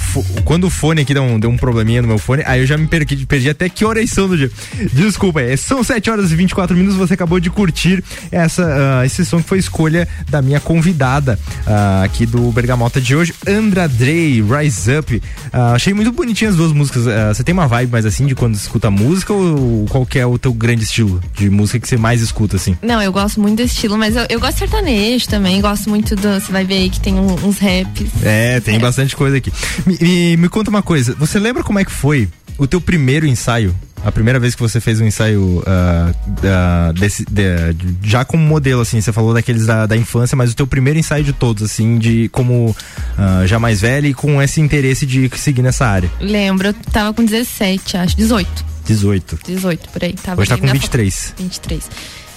Quando 0.46 0.68
o 0.68 0.70
fone 0.70 1.02
aqui 1.02 1.14
deu 1.14 1.22
um, 1.22 1.38
deu 1.38 1.50
um 1.50 1.58
probleminha 1.58 2.02
no 2.02 2.08
meu 2.08 2.18
fone, 2.18 2.42
aí 2.46 2.62
eu 2.62 2.66
já 2.66 2.78
me 2.78 2.88
perdi, 2.88 3.26
perdi 3.26 3.50
até 3.50 3.68
que 3.68 3.84
horas 3.84 4.10
são 4.10 4.30
do 4.30 4.38
dia. 4.38 4.50
Desculpa, 4.94 5.42
é, 5.42 5.58
são 5.58 5.84
7 5.84 6.10
horas 6.10 6.32
e 6.32 6.38
24 6.38 6.74
minutos. 6.74 6.96
Você 6.96 7.16
acabou 7.16 7.38
de 7.38 7.50
curtir 7.50 8.02
essa, 8.32 9.02
ah, 9.02 9.06
esse 9.06 9.26
som 9.26 9.42
que 9.42 9.50
foi 9.50 9.60
escolha 9.60 10.08
da 10.30 10.42
minha 10.42 10.62
convidada 10.62 11.38
ah, 11.68 12.04
aqui 12.06 12.26
do 12.26 12.50
Bergamota 12.54 13.02
de 13.02 13.14
hoje, 13.14 13.34
Andra 13.46 13.86
Drey, 13.86 14.42
Rise 14.42 14.98
Up. 14.98 15.22
Ah, 15.52 15.74
achei 15.74 15.94
muito 15.94 16.14
bonitinhas 16.14 16.54
as 16.54 16.58
duas 16.58 16.72
músicas. 16.72 17.06
Ah, 17.10 17.34
você 17.34 17.44
tem 17.44 17.52
uma 17.52 17.68
vibe 17.68 17.92
mais 17.92 18.06
assim 18.06 18.26
de 18.26 18.36
quando 18.36 18.56
escuta 18.56 18.90
música 18.90 19.34
ou 19.34 19.86
qual 19.90 20.08
é 20.16 20.26
o 20.26 20.38
teu 20.38 20.54
grande 20.54 20.86
estilo 20.86 21.22
de 21.36 21.50
música 21.50 21.78
que 21.78 21.90
você 21.90 21.98
mais 21.98 22.22
escuta 22.22 22.56
assim? 22.56 22.78
Não, 22.82 23.02
eu 23.02 23.12
gosto 23.12 23.42
muito 23.42 23.58
desse 23.58 23.74
estilo, 23.74 23.98
mas 23.98 24.16
eu, 24.16 24.26
eu 24.30 24.40
gosto 24.40 24.60
sertanejo 24.60 25.28
também. 25.28 25.60
Gosto 25.60 25.73
muito 25.90 26.16
do. 26.16 26.34
Você 26.40 26.52
vai 26.52 26.64
ver 26.66 26.76
aí 26.76 26.90
que 26.90 27.00
tem 27.00 27.16
um- 27.16 27.34
uns 27.46 27.58
raps. 27.60 28.08
É, 28.24 28.60
tem 28.60 28.80
bastante 28.80 29.16
coisa 29.16 29.38
aqui. 29.38 29.52
Me, 29.86 29.98
me- 30.02 30.38
me 30.38 30.50
conta 30.50 30.70
uma 30.70 30.82
coisa, 30.84 31.16
você 31.16 31.40
lembra 31.40 31.64
como 31.64 31.80
é 31.80 31.86
que 31.86 31.92
foi 31.92 32.28
o 32.58 32.68
teu 32.68 32.80
primeiro 32.82 33.26
ensaio? 33.26 33.76
A 34.06 34.12
primeira 34.12 34.38
vez 34.38 34.54
que 34.54 34.62
você 34.62 34.82
fez 34.82 35.00
um 35.00 35.06
ensaio 35.06 35.64
ah, 35.66 36.12
ah, 36.44 36.92
desse, 36.92 37.24
de- 37.24 37.74
já 38.04 38.26
como 38.26 38.44
modelo, 38.46 38.82
assim, 38.82 39.00
você 39.00 39.14
falou 39.14 39.34
daqueles 39.34 39.66
da, 39.66 39.86
da 39.86 39.96
infância, 39.96 40.36
mas 40.36 40.52
o 40.52 40.56
teu 40.56 40.68
primeiro 40.68 41.00
ensaio 41.00 41.24
de 41.24 41.32
todos, 41.32 41.64
assim, 41.64 41.98
de 41.98 42.28
como 42.30 42.76
ah, 43.18 43.44
já 43.48 43.58
mais 43.60 43.80
velho 43.80 44.08
e 44.08 44.14
com 44.14 44.42
esse 44.42 44.60
interesse 44.60 45.06
de 45.06 45.32
seguir 45.38 45.62
nessa 45.62 45.86
área. 45.88 46.12
Lembro, 46.20 46.68
eu 46.68 46.74
tava 46.74 47.14
com 47.14 47.24
17, 47.24 47.96
acho. 47.96 48.18
18. 48.18 48.66
18. 48.86 49.40
18 49.46 49.90
por 49.90 50.04
aí. 50.04 50.12
Tava 50.22 50.42
Hoje 50.42 50.50
tá 50.50 50.58
com 50.58 50.66
na 50.66 50.74
23. 50.74 51.16
fa- 51.30 51.34
23. 51.42 51.84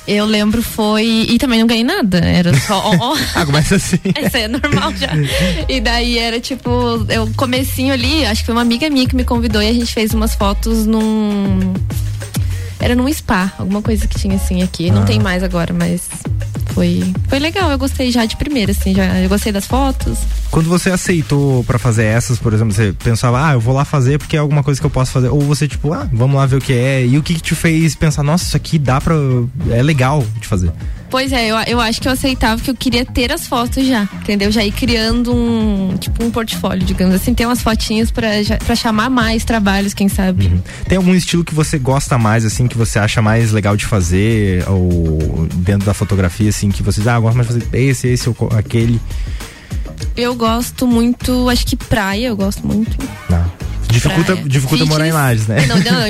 Eu 0.06 0.24
lembro 0.24 0.62
foi. 0.62 1.26
E 1.28 1.38
também 1.38 1.58
não 1.60 1.66
ganhei 1.66 1.82
nada. 1.84 2.18
Era 2.18 2.56
só. 2.60 2.78
ó, 2.78 2.96
ó. 3.12 3.16
Ah, 3.34 3.44
começa 3.44 3.76
assim. 3.76 3.98
Isso 4.24 4.36
aí 4.36 4.42
é 4.44 4.48
normal 4.48 4.92
já. 4.96 5.08
E 5.68 5.80
daí 5.80 6.18
era 6.18 6.38
tipo, 6.40 6.70
eu 7.08 7.28
comecinho 7.36 7.92
ali, 7.92 8.24
acho 8.24 8.40
que 8.42 8.46
foi 8.46 8.54
uma 8.54 8.62
amiga 8.62 8.88
minha 8.88 9.06
que 9.08 9.16
me 9.16 9.24
convidou 9.24 9.60
e 9.62 9.68
a 9.68 9.72
gente 9.72 9.92
fez 9.92 10.12
umas 10.14 10.34
fotos 10.34 10.86
num. 10.86 11.74
Era 12.78 12.94
num 12.94 13.12
spa, 13.12 13.52
alguma 13.58 13.80
coisa 13.82 14.06
que 14.06 14.18
tinha 14.18 14.36
assim 14.36 14.62
aqui. 14.62 14.90
Não 14.90 15.02
Ah. 15.02 15.06
tem 15.06 15.18
mais 15.18 15.42
agora, 15.42 15.72
mas 15.72 16.02
foi, 16.74 17.02
foi 17.28 17.38
legal. 17.38 17.70
Eu 17.70 17.78
gostei 17.78 18.10
já 18.12 18.24
de 18.26 18.36
primeira, 18.36 18.72
assim, 18.72 18.94
já. 18.94 19.18
Eu 19.18 19.28
gostei 19.28 19.50
das 19.50 19.66
fotos. 19.66 20.18
Quando 20.50 20.68
você 20.68 20.90
aceitou 20.90 21.64
pra 21.64 21.78
fazer 21.78 22.04
essas, 22.04 22.38
por 22.38 22.52
exemplo, 22.52 22.72
você 22.72 22.92
pensava, 22.92 23.48
ah, 23.48 23.52
eu 23.54 23.60
vou 23.60 23.74
lá 23.74 23.84
fazer 23.84 24.18
porque 24.18 24.36
é 24.36 24.38
alguma 24.38 24.62
coisa 24.62 24.80
que 24.80 24.86
eu 24.86 24.90
posso 24.90 25.12
fazer. 25.12 25.28
Ou 25.28 25.40
você, 25.40 25.68
tipo, 25.68 25.92
ah, 25.92 26.08
vamos 26.12 26.36
lá 26.36 26.46
ver 26.46 26.56
o 26.56 26.60
que 26.60 26.72
é. 26.72 27.04
E 27.04 27.18
o 27.18 27.22
que, 27.22 27.34
que 27.34 27.42
te 27.42 27.54
fez 27.54 27.94
pensar, 27.94 28.22
nossa, 28.22 28.44
isso 28.44 28.56
aqui 28.56 28.78
dá 28.78 29.00
pra. 29.00 29.14
É 29.70 29.82
legal 29.82 30.24
de 30.40 30.46
fazer. 30.46 30.72
Pois 31.10 31.32
é, 31.32 31.46
eu, 31.46 31.56
eu 31.66 31.80
acho 31.80 32.00
que 32.00 32.08
eu 32.08 32.12
aceitava 32.12 32.60
que 32.60 32.70
eu 32.70 32.74
queria 32.74 33.04
ter 33.04 33.32
as 33.32 33.46
fotos 33.46 33.86
já, 33.86 34.08
entendeu? 34.20 34.50
Já 34.50 34.64
ir 34.64 34.72
criando 34.72 35.34
um, 35.34 35.96
tipo, 35.98 36.24
um 36.24 36.30
portfólio, 36.30 36.84
digamos 36.84 37.14
assim, 37.14 37.32
ter 37.32 37.46
umas 37.46 37.62
fotinhas 37.62 38.10
pra 38.10 38.74
chamar 38.74 39.08
mais 39.08 39.44
trabalhos, 39.44 39.94
quem 39.94 40.08
sabe. 40.08 40.50
Tem 40.88 40.98
algum 40.98 41.14
estilo 41.14 41.44
que 41.44 41.54
você 41.54 41.78
gosta 41.78 42.18
mais, 42.18 42.44
assim, 42.44 42.66
que 42.66 42.76
você 42.76 42.98
acha 42.98 43.22
mais 43.22 43.52
legal 43.52 43.76
de 43.76 43.86
fazer? 43.86 44.68
Ou 44.68 45.46
dentro 45.54 45.86
da 45.86 45.94
fotografia, 45.94 46.48
assim, 46.48 46.70
que 46.70 46.82
você 46.82 47.00
diz, 47.00 47.08
ah, 47.08 47.14
eu 47.14 47.22
gosto 47.22 47.36
mais 47.36 47.48
de 47.48 47.54
fazer 47.54 47.68
esse, 47.72 48.08
esse 48.08 48.28
ou 48.28 48.36
aquele. 48.56 49.00
Eu 50.16 50.34
gosto 50.34 50.86
muito, 50.86 51.48
acho 51.48 51.66
que 51.66 51.76
praia, 51.76 52.28
eu 52.28 52.36
gosto 52.36 52.66
muito. 52.66 52.96
Não. 53.28 53.44
Dificulta, 53.88 54.32
Praia. 54.34 54.48
dificulta 54.48 54.84
morar 54.84 55.06
em 55.06 55.10
Fitness. 55.12 55.46
Lages, 55.46 55.46
né? 55.46 55.66
Não, 55.66 55.76
não, 55.76 56.08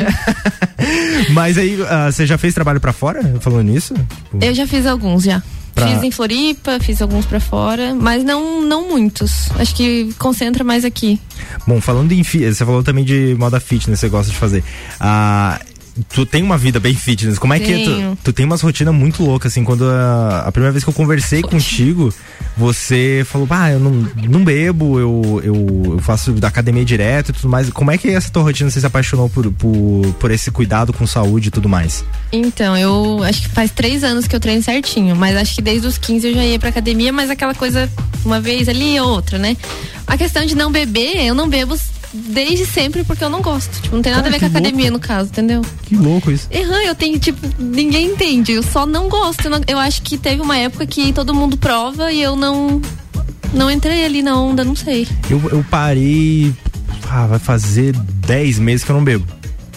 Mas 1.35 1.59
aí, 1.59 1.79
ah, 1.89 2.11
você 2.11 2.27
já 2.27 2.39
fez 2.39 2.55
trabalho 2.55 2.81
pra 2.81 2.93
fora, 2.93 3.23
falando 3.41 3.65
nisso? 3.71 3.95
Tipo, 3.95 4.45
eu 4.45 4.55
já 4.55 4.67
fiz 4.67 4.87
alguns 4.87 5.23
já. 5.25 5.43
Pra- 5.75 5.89
Fiz 5.89 6.03
em 6.03 6.11
Floripa, 6.11 6.79
fiz 6.81 7.03
alguns 7.03 7.27
pra 7.27 7.39
fora, 7.39 7.95
mas 7.95 8.25
não, 8.25 8.63
não 8.63 8.89
muitos. 8.89 9.51
Acho 9.59 9.75
que 9.75 10.11
concentra 10.19 10.65
mais 10.65 10.87
aqui. 10.87 11.21
Bom, 11.67 11.83
falando 11.83 12.13
em 12.13 12.23
você 12.55 12.65
falou 12.65 12.83
também 12.83 13.05
de 13.05 13.37
moda 13.39 13.61
fitness, 13.61 14.01
você 14.01 14.09
gosta 14.09 14.33
de 14.33 14.39
fazer. 14.39 14.65
Ah, 14.99 15.61
tu 16.09 16.27
tem 16.27 16.43
uma 16.43 16.59
vida 16.59 16.79
bem 16.79 16.95
fitness. 16.95 17.39
Como 17.39 17.55
é 17.55 17.61
que 17.61 17.73
é? 17.73 17.77
Tenho. 17.77 18.17
Tu, 18.17 18.25
tu 18.25 18.33
tem 18.33 18.45
umas 18.45 18.61
rotinas 18.61 18.95
muito 18.95 19.23
loucas, 19.23 19.53
assim, 19.53 19.65
quando 19.65 19.85
a, 19.85 20.45
a 20.47 20.53
primeira 20.53 20.73
vez 20.73 20.85
que 20.85 20.91
eu 20.91 20.95
conversei 20.95 21.43
contigo, 21.43 22.13
você 22.57 23.25
falou, 23.27 23.47
ah, 23.51 23.71
eu 23.71 23.81
não, 23.81 24.09
não 24.29 24.45
bebo, 24.45 24.99
eu, 24.99 25.41
eu, 25.43 25.93
eu 25.95 25.99
faço 25.99 26.33
da 26.33 26.49
academia 26.49 26.85
direto 26.85 27.31
e 27.31 27.33
tudo 27.33 27.49
mais. 27.49 27.71
Como 27.71 27.91
é 27.91 27.99
que 27.99 28.09
é 28.09 28.15
essa 28.15 28.31
tua 28.31 28.43
rotina? 28.43 28.71
Você 28.71 28.81
se 28.81 28.87
apaixonou 28.87 29.29
por, 29.29 29.51
por, 29.53 30.15
por 30.19 30.31
esse 30.31 30.51
cuidado 30.51 30.93
com 30.93 31.07
saúde 31.07 31.49
e 31.49 31.51
tudo 31.51 31.69
mais? 31.69 32.05
Então, 32.33 32.77
eu 32.77 33.23
acho 33.23 33.43
que 33.43 33.49
faz 33.49 33.71
três 33.71 34.05
anos 34.05 34.27
que 34.27 34.35
eu 34.35 34.41
treino 34.41 34.63
certinho, 34.63 35.15
mas 35.17 35.37
acho 35.37 35.55
que 35.55 35.63
desde 35.63 35.87
os 35.87 35.99
15 35.99 36.29
eu 36.29 36.35
já 36.35 36.45
ia 36.45 36.59
pra 36.59 36.69
academia, 36.69 37.13
mas 37.13 37.31
aquela 37.31 37.55
coisa, 37.55 37.91
uma 38.25 38.41
vez 38.41 38.69
ali 38.69 38.99
ou 39.01 39.09
outra, 39.09 39.39
né? 39.39 39.57
A 40.07 40.17
questão 40.17 40.45
de 40.47 40.55
não 40.55 40.71
beber, 40.71 41.27
eu 41.27 41.35
não 41.35 41.49
bebo 41.49 41.77
desde 42.17 42.67
sempre 42.67 43.05
porque 43.05 43.23
eu 43.23 43.31
não 43.31 43.41
gosto. 43.43 43.81
Tipo, 43.83 43.97
não 43.97 44.03
tem 44.03 44.13
nada 44.13 44.25
Cara, 44.25 44.37
a 44.37 44.39
ver 44.39 44.51
com 44.51 44.59
academia 44.59 44.91
no 44.91 44.99
caso, 44.99 45.31
entendeu? 45.31 45.63
Que 45.85 45.95
louco 45.97 46.31
isso. 46.31 46.49
Erran, 46.51 46.83
eu 46.83 46.95
tenho, 46.95 47.19
tipo, 47.19 47.39
ninguém 47.59 48.13
entende. 48.13 48.53
Eu 48.53 48.63
só 48.63 48.87
não 48.87 49.09
gosto. 49.09 49.45
Eu, 49.45 49.51
não- 49.51 49.61
eu 49.69 49.79
acho 49.79 50.03
que 50.03 50.17
teve 50.19 50.41
uma 50.41 50.57
época 50.57 50.87
que 50.87 51.13
todo 51.13 51.35
mundo 51.35 51.57
prova 51.57 52.11
e 52.13 52.21
eu 52.23 52.35
não. 52.37 52.81
Não 53.55 53.71
entrei 53.71 54.05
ali 54.05 54.23
na 54.23 54.39
onda, 54.41 54.65
não 54.65 54.75
sei. 54.75 55.07
Eu, 55.31 55.41
eu 55.51 55.65
parei. 55.71 56.53
Ah, 57.09 57.27
vai 57.27 57.39
fazer 57.39 57.93
10 58.27 58.59
meses 58.59 58.85
que 58.85 58.91
eu 58.91 58.97
não 58.97 59.05
bebo. 59.05 59.25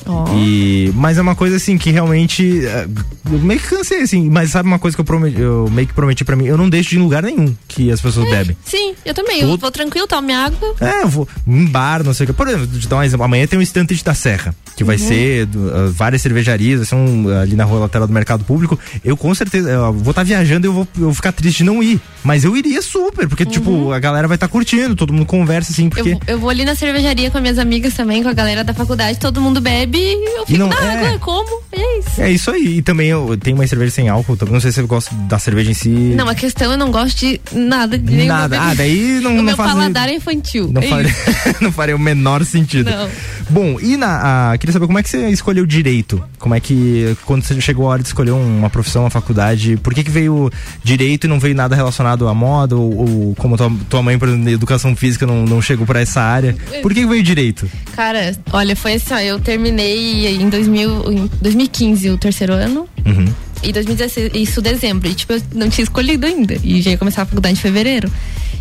Ó. 0.09 0.25
E, 0.35 0.91
mas 0.95 1.17
é 1.17 1.21
uma 1.21 1.35
coisa 1.35 1.55
assim 1.57 1.77
que 1.77 1.91
realmente. 1.91 2.65
é, 2.65 2.87
Eu 3.31 3.39
meio 3.39 3.59
que 3.59 3.67
cansei, 3.67 4.01
assim. 4.01 4.29
Mas 4.29 4.49
sabe 4.51 4.67
uma 4.67 4.79
coisa 4.79 4.97
que 4.97 5.01
eu, 5.01 5.05
prometi, 5.05 5.39
eu 5.39 5.69
meio 5.71 5.87
que 5.87 5.93
prometi 5.93 6.25
pra 6.25 6.35
mim? 6.35 6.45
Eu 6.45 6.57
não 6.57 6.67
deixo 6.69 6.89
de 6.89 6.95
ir 6.95 6.99
em 6.99 7.03
lugar 7.03 7.21
nenhum 7.23 7.55
que 7.67 7.91
as 7.91 8.01
pessoas 8.01 8.29
bebem. 8.29 8.57
Sim, 8.65 8.95
eu 9.05 9.13
também. 9.13 9.41
Eu 9.41 9.55
vou 9.57 9.71
tranquilo, 9.71 10.07
tomo 10.07 10.23
minha 10.23 10.39
água. 10.45 10.75
É, 10.81 11.03
eu 11.03 11.07
vou 11.07 11.27
em 11.47 11.65
bar, 11.65 12.03
não 12.03 12.13
sei 12.13 12.23
o 12.23 12.27
que. 12.27 12.33
Por 12.33 12.47
exemplo, 12.47 12.67
te 12.67 12.87
dar 12.87 12.97
um 12.97 13.03
exemplo. 13.03 13.23
Amanhã 13.23 13.45
tem 13.45 13.59
um 13.59 13.61
estante 13.61 14.03
da 14.03 14.13
Serra, 14.13 14.55
que 14.75 14.83
vai 14.83 14.97
ser 14.97 15.47
ah, 15.73 15.91
várias 15.93 16.21
cervejarias, 16.21 16.87
são 16.87 17.25
ali 17.41 17.55
na 17.55 17.63
rua 17.63 17.81
lateral 17.81 18.07
do 18.07 18.13
mercado 18.13 18.43
público. 18.43 18.79
Eu 19.03 19.15
com 19.15 19.33
certeza 19.35 19.69
eu 19.69 19.93
vou 19.93 20.11
estar 20.11 20.23
viajando 20.23 20.65
e 20.65 20.69
eu 20.69 20.73
vou, 20.73 20.87
eu 20.97 21.03
vou 21.05 21.13
ficar 21.13 21.31
triste 21.31 21.59
de 21.59 21.63
não 21.65 21.83
ir. 21.83 21.99
Mas 22.23 22.43
eu 22.43 22.55
iria 22.57 22.81
super, 22.81 23.27
porque, 23.27 23.45
tipo, 23.45 23.91
a 23.91 23.99
galera 23.99 24.27
vai 24.27 24.35
estar 24.35 24.47
curtindo, 24.47 24.95
todo 24.95 25.13
mundo 25.13 25.25
conversa, 25.25 25.71
assim, 25.71 25.85
Eu, 25.85 25.89
porque. 25.89 26.11
vou- 26.11 26.21
eu 26.27 26.39
vou 26.39 26.49
ali 26.49 26.65
na 26.65 26.75
cervejaria 26.75 27.31
com 27.31 27.37
as 27.37 27.41
minhas 27.41 27.57
amigas 27.57 27.93
também, 27.93 28.21
com 28.21 28.29
a 28.29 28.33
galera 28.33 28.63
da 28.63 28.73
faculdade, 28.73 29.17
todo 29.19 29.39
mundo 29.41 29.61
bebe 29.61 29.97
e 29.97 30.37
eu 30.39 30.45
fico 30.45 30.59
não- 30.59 30.67
na 30.69 30.75
é. 30.75 31.05
água, 31.07 31.19
como? 31.19 31.61
É 31.71 31.99
isso. 31.99 32.21
É 32.21 32.31
isso 32.31 32.51
aí. 32.51 32.77
E 32.77 32.81
também 32.81 33.07
eu 33.09 33.37
tenho 33.41 33.55
uma 33.55 33.65
cerveja 33.67 33.91
sem 33.91 34.09
álcool, 34.09 34.35
também 34.35 34.53
não 34.53 34.61
sei 34.61 34.71
se 34.71 34.79
eu 34.79 34.87
gosto 34.87 35.13
da 35.15 35.39
cerveja 35.39 35.71
em 35.71 35.73
si. 35.73 35.89
Não, 35.89 36.27
a 36.27 36.35
questão 36.35 36.71
eu 36.71 36.77
não 36.77 36.91
gosto 36.91 37.17
de 37.17 37.39
nada 37.53 37.97
de 37.97 38.25
Nada. 38.25 38.59
Ah, 38.61 38.73
daí 38.73 39.19
não, 39.21 39.31
o 39.33 39.35
não 39.37 39.43
meu 39.43 39.55
faz. 39.55 39.71
paladar 39.71 40.09
é 40.09 40.13
infantil. 40.15 40.69
Não 40.71 40.81
é 40.81 41.03
isso. 41.03 41.15
não 41.61 41.71
faria 41.71 41.95
o 41.95 41.99
menor 41.99 42.43
sentido. 42.45 42.89
Não. 42.91 43.09
Bom, 43.49 43.79
e 43.79 43.95
na. 43.97 44.51
a- 44.53 44.57
queria 44.57 44.73
saber 44.73 44.85
como 44.87 44.99
é 44.99 45.03
que 45.03 45.09
você 45.09 45.29
escolheu 45.29 45.65
direito? 45.65 46.21
Como 46.37 46.53
é 46.53 46.59
que. 46.59 47.15
Quando 47.25 47.43
você 47.43 47.59
chegou 47.61 47.87
a 47.87 47.91
hora 47.91 48.01
de 48.01 48.07
escolher 48.09 48.31
uma 48.31 48.69
profissão, 48.69 49.03
uma 49.03 49.09
faculdade, 49.09 49.77
por 49.77 49.93
que, 49.93 50.03
que 50.03 50.11
veio 50.11 50.51
direito 50.83 51.25
e 51.25 51.27
não 51.27 51.39
veio 51.39 51.55
nada 51.55 51.75
relacionado 51.75 52.08
à 52.11 52.33
moda? 52.33 52.75
Ou, 52.75 52.97
ou 52.97 53.35
como 53.35 53.57
tua, 53.57 53.71
tua 53.89 54.03
mãe, 54.03 54.17
por 54.17 54.27
exemplo, 54.29 54.49
educação 54.49 54.95
física, 54.95 55.25
não, 55.25 55.45
não 55.45 55.61
chegou 55.61 55.85
pra 55.85 55.99
essa 56.01 56.21
área? 56.21 56.55
Por 56.81 56.93
que, 56.93 57.05
veio 57.05 57.23
direito? 57.23 57.69
Cara, 57.95 58.37
olha, 58.51 58.75
foi 58.75 58.93
assim, 58.93 59.13
ó, 59.13 59.19
eu 59.19 59.39
terminei 59.39 60.27
em, 60.27 60.49
2000, 60.49 61.11
em 61.11 61.29
2015 61.41 62.09
o 62.09 62.17
terceiro 62.17 62.53
ano. 62.53 62.87
Uhum. 63.05 63.25
E 63.61 63.73
2016, 63.73 64.31
isso 64.35 64.61
dezembro. 64.61 65.09
E 65.09 65.13
tipo, 65.13 65.33
eu 65.33 65.41
não 65.53 65.69
tinha 65.69 65.83
escolhido 65.83 66.25
ainda. 66.25 66.55
E 66.63 66.81
já 66.81 66.91
ia 66.91 66.97
começar 66.97 67.23
a 67.23 67.25
faculdade 67.25 67.57
em 67.57 67.61
fevereiro. 67.61 68.09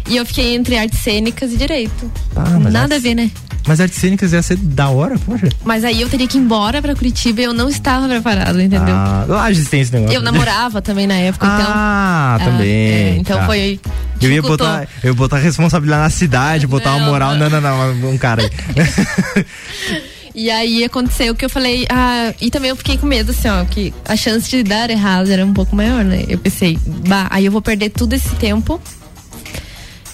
E 0.08 0.16
eu 0.16 0.26
fiquei 0.26 0.54
entre 0.54 0.76
artes 0.76 0.98
cênicas 1.00 1.52
e 1.52 1.56
direito. 1.56 2.10
Ah, 2.34 2.58
Nada 2.58 2.96
a 2.96 2.98
ver, 2.98 3.14
né? 3.14 3.30
Mas 3.68 3.80
artes 3.82 3.98
cênicas 3.98 4.32
ia 4.32 4.42
ser 4.42 4.56
da 4.56 4.88
hora, 4.88 5.18
poxa. 5.18 5.46
Mas 5.62 5.84
aí 5.84 6.00
eu 6.00 6.08
teria 6.08 6.26
que 6.26 6.38
ir 6.38 6.40
embora 6.40 6.80
pra 6.80 6.94
Curitiba 6.94 7.42
e 7.42 7.44
eu 7.44 7.52
não 7.52 7.68
estava 7.68 8.08
preparado, 8.08 8.58
entendeu? 8.58 8.94
Ah, 8.94 9.26
Lages 9.28 9.68
tem 9.68 9.82
esse 9.82 9.92
negócio. 9.92 10.16
eu 10.16 10.22
namorava 10.22 10.80
também 10.80 11.06
na 11.06 11.16
época, 11.16 11.46
então. 11.46 11.66
Ah, 11.68 12.38
também. 12.42 12.68
é, 12.68 13.16
então 13.18 13.36
tá. 13.36 13.44
foi. 13.44 13.78
Eu 14.22 14.32
ia 14.32 14.40
botar, 14.40 14.88
eu 15.04 15.10
ia 15.10 15.14
botar 15.14 15.36
responsabilidade 15.36 16.02
na 16.02 16.10
cidade, 16.10 16.66
botar 16.66 16.92
uma 16.92 17.00
Não, 17.00 17.06
moral. 17.10 17.34
Não, 17.36 17.50
não, 17.50 17.60
não, 17.60 18.10
um 18.10 18.16
cara 18.16 18.42
aí. 18.42 18.50
E 20.34 20.52
aí 20.52 20.84
aconteceu 20.84 21.34
que 21.34 21.44
eu 21.44 21.50
falei, 21.50 21.84
ah, 21.90 22.32
e 22.40 22.48
também 22.48 22.70
eu 22.70 22.76
fiquei 22.76 22.96
com 22.96 23.04
medo, 23.06 23.32
assim, 23.32 23.48
ó, 23.48 23.64
que 23.64 23.92
a 24.04 24.14
chance 24.14 24.48
de 24.48 24.62
dar 24.62 24.88
errado 24.88 25.28
era 25.32 25.44
um 25.44 25.52
pouco 25.52 25.74
maior, 25.74 26.04
né? 26.04 26.26
Eu 26.28 26.38
pensei, 26.38 26.78
bah, 27.08 27.26
aí 27.28 27.46
eu 27.46 27.50
vou 27.50 27.60
perder 27.60 27.90
todo 27.90 28.12
esse 28.12 28.32
tempo. 28.36 28.80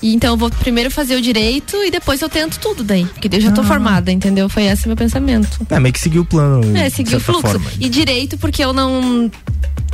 E 0.04 0.14
então 0.14 0.34
eu 0.34 0.36
vou 0.36 0.50
primeiro 0.50 0.90
fazer 0.90 1.16
o 1.16 1.22
direito 1.22 1.76
e 1.82 1.90
depois 1.90 2.20
eu 2.20 2.28
tento 2.28 2.58
tudo 2.58 2.84
daí. 2.84 3.06
Porque 3.06 3.26
eu 3.34 3.40
já 3.40 3.50
tô 3.50 3.62
Ah. 3.62 3.64
formada, 3.64 4.12
entendeu? 4.12 4.50
Foi 4.50 4.64
esse 4.64 4.86
meu 4.86 4.94
pensamento. 4.94 5.66
É, 5.70 5.80
meio 5.80 5.94
que 5.94 5.98
seguiu 5.98 6.20
o 6.20 6.24
plano. 6.26 6.76
É, 6.76 6.90
de 6.90 6.94
seguir 6.94 7.16
o 7.16 7.20
fluxo. 7.20 7.40
forma. 7.40 7.70
E 7.80 7.88
direito, 7.88 8.36
porque 8.36 8.62
eu 8.62 8.74
não, 8.74 9.30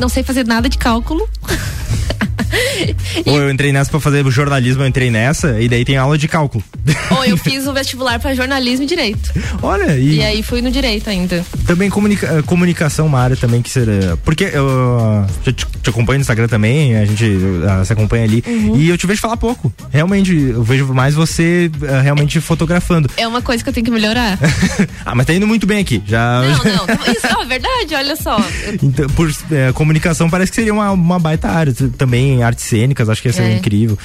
não 0.01 0.09
sei 0.09 0.25
fazer 0.25 0.45
nada 0.45 0.69
de 0.69 0.77
cálculo. 0.79 1.29
Ou 3.27 3.41
eu 3.41 3.51
entrei 3.51 3.73
nessa 3.73 3.91
pra 3.91 4.01
fazer 4.01 4.25
jornalismo, 4.31 4.83
eu 4.83 4.87
entrei 4.87 5.11
nessa, 5.11 5.61
e 5.61 5.69
daí 5.69 5.85
tem 5.85 5.97
aula 5.97 6.17
de 6.19 6.29
cálculo. 6.29 6.63
Ou 7.11 7.25
eu 7.25 7.37
fiz 7.37 7.67
o 7.67 7.73
vestibular 7.73 8.19
pra 8.19 8.35
jornalismo 8.35 8.85
e 8.85 8.87
direito. 8.87 9.33
Olha, 9.63 9.97
e, 9.97 10.17
E 10.17 10.23
aí 10.23 10.43
fui 10.43 10.61
no 10.63 10.71
direito 10.71 11.09
ainda. 11.11 11.45
também 11.67 11.91
comunica- 11.91 12.27
eh, 12.27 12.43
comunicação, 12.43 13.07
uma 13.07 13.21
área 13.21 13.37
também 13.37 13.63
que 13.63 13.71
seria. 13.71 14.17
Porque 14.25 14.45
eu 14.53 15.27
já 15.45 15.53
te, 15.53 15.67
te 15.83 15.91
acompanho 15.91 16.19
no 16.19 16.23
Instagram 16.23 16.49
também, 16.49 16.97
a 16.97 17.05
gente 17.05 17.27
ah, 17.69 17.85
se 17.85 17.93
acompanha 17.93 18.25
ali. 18.25 18.43
Uhum. 18.47 18.77
E 18.77 18.89
eu 18.89 18.97
te 18.99 19.07
vejo 19.07 19.21
falar 19.21 19.37
pouco. 19.37 19.73
Realmente, 19.91 20.35
eu 20.35 20.63
vejo 20.63 20.87
mais 20.93 21.15
você 21.15 21.71
realmente 22.03 22.41
fotografando. 22.41 23.11
É 23.17 23.27
uma 23.27 23.43
coisa 23.43 23.63
que 23.63 23.69
eu 23.69 23.73
tenho 23.75 23.85
que 23.85 23.91
melhorar. 23.93 24.39
ah, 25.05 25.15
mas 25.15 25.27
tá 25.27 25.33
indo 25.35 25.47
muito 25.47 25.67
bem 25.67 25.79
aqui. 25.79 26.03
Já. 26.07 26.41
Não, 26.43 26.65
não. 26.65 27.13
Isso 27.13 27.27
é 27.27 27.45
verdade, 27.47 27.95
olha 27.95 28.17
só. 28.17 28.37
Então, 28.83 29.09
por 29.11 29.31
eh, 29.51 29.73
comunicação 29.73 30.29
parece 30.31 30.51
que 30.53 30.57
seria 30.57 30.73
uma, 30.73 30.91
uma 30.93 31.19
baita 31.19 31.49
área. 31.49 31.73
T- 31.73 31.89
Também 32.31 32.43
artes 32.45 32.65
cênicas, 32.65 33.09
acho 33.09 33.21
que 33.21 33.29
ia 33.29 33.33
ser 33.33 33.43
É. 33.43 33.57
incrível. 33.57 33.99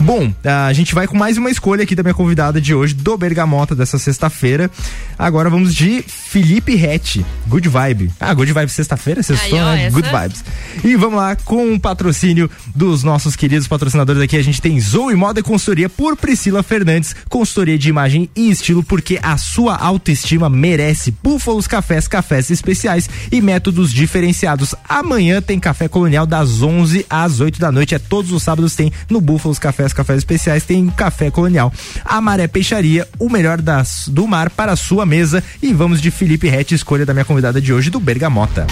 Bom, 0.00 0.32
a 0.44 0.72
gente 0.72 0.94
vai 0.94 1.06
com 1.06 1.16
mais 1.16 1.38
uma 1.38 1.50
escolha 1.50 1.82
aqui 1.84 1.94
da 1.94 2.02
minha 2.02 2.14
convidada 2.14 2.60
de 2.60 2.74
hoje, 2.74 2.92
do 2.94 3.16
Bergamota, 3.16 3.74
dessa 3.74 3.98
sexta-feira. 3.98 4.70
Agora 5.18 5.48
vamos 5.48 5.74
de 5.74 6.02
Felipe 6.06 6.74
Rett, 6.74 7.24
Good 7.46 7.68
Vibe. 7.68 8.10
Ah, 8.20 8.34
Good 8.34 8.52
Vibe 8.52 8.70
sexta-feira, 8.70 9.22
sextou, 9.22 9.58
né? 9.58 9.90
Good 9.90 10.08
Vibes. 10.08 10.44
E 10.84 10.94
vamos 10.96 11.16
lá, 11.16 11.36
com 11.36 11.74
o 11.74 11.80
patrocínio 11.80 12.50
dos 12.74 13.02
nossos 13.02 13.34
queridos 13.36 13.66
patrocinadores 13.66 14.20
aqui, 14.22 14.36
a 14.36 14.42
gente 14.44 14.60
tem 14.60 14.78
Zoe 14.80 15.14
Moda 15.14 15.40
e 15.40 15.42
Consultoria 15.42 15.88
por 15.88 16.16
Priscila 16.16 16.62
Fernandes, 16.62 17.14
consultoria 17.28 17.78
de 17.78 17.88
imagem 17.88 18.28
e 18.36 18.50
estilo, 18.50 18.82
porque 18.82 19.18
a 19.22 19.36
sua 19.38 19.76
autoestima 19.76 20.50
merece. 20.50 21.14
Búfalos 21.22 21.66
Cafés, 21.66 22.06
cafés 22.06 22.50
especiais 22.50 23.08
e 23.32 23.40
métodos 23.40 23.92
diferenciados. 23.92 24.74
Amanhã 24.88 25.40
tem 25.40 25.58
Café 25.58 25.88
Colonial 25.88 26.26
das 26.26 26.62
11 26.62 27.06
às 27.08 27.40
8 27.40 27.58
da 27.58 27.69
noite, 27.72 27.94
é 27.94 27.98
todos 27.98 28.32
os 28.32 28.42
sábados 28.42 28.74
tem 28.74 28.92
no 29.08 29.20
Búfalos 29.20 29.58
Cafés, 29.58 29.92
cafés 29.92 30.18
especiais, 30.18 30.64
tem 30.64 30.88
Café 30.88 31.30
Colonial. 31.30 31.72
A 32.04 32.20
Maré 32.20 32.46
Peixaria, 32.46 33.08
o 33.18 33.28
melhor 33.28 33.60
das, 33.60 34.08
do 34.08 34.26
mar 34.26 34.50
para 34.50 34.72
a 34.72 34.76
sua 34.76 35.06
mesa. 35.06 35.42
E 35.62 35.72
vamos 35.72 36.00
de 36.00 36.10
Felipe 36.10 36.48
Rett, 36.48 36.74
escolha 36.74 37.06
da 37.06 37.12
minha 37.12 37.24
convidada 37.24 37.60
de 37.60 37.72
hoje, 37.72 37.90
do 37.90 38.00
Bergamota. 38.00 38.66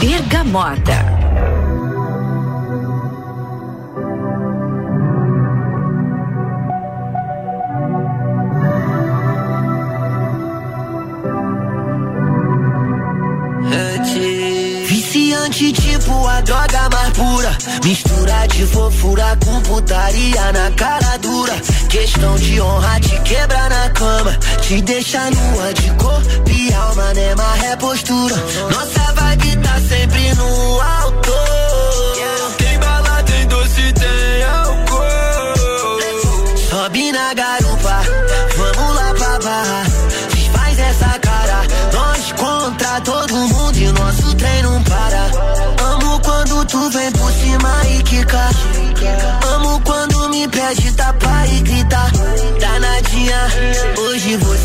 Bergamota. 0.00 1.31
Tipo 15.52 16.26
a 16.26 16.40
droga 16.40 16.88
mais 16.90 17.10
pura. 17.10 17.58
Mistura 17.84 18.46
de 18.48 18.66
fofura 18.66 19.36
com 19.44 19.60
putaria 19.60 20.50
na 20.52 20.70
cara 20.70 21.18
dura. 21.18 21.52
Questão 21.90 22.36
de 22.36 22.58
honra 22.58 22.98
te 23.00 23.20
quebra 23.20 23.68
na 23.68 23.90
cama. 23.90 24.32
Te 24.62 24.80
deixa 24.80 25.20
nua 25.30 25.74
de 25.74 25.90
corpo 26.02 26.50
e 26.50 26.72
alma, 26.72 27.12
né? 27.12 27.34
Mas 27.36 27.64
é 27.64 27.76
postura. 27.76 28.36
Nossa 28.70 29.12
vibe 29.12 29.56
tá 29.58 29.78
sempre 29.88 30.34
no 30.34 30.80
alto 30.80 31.51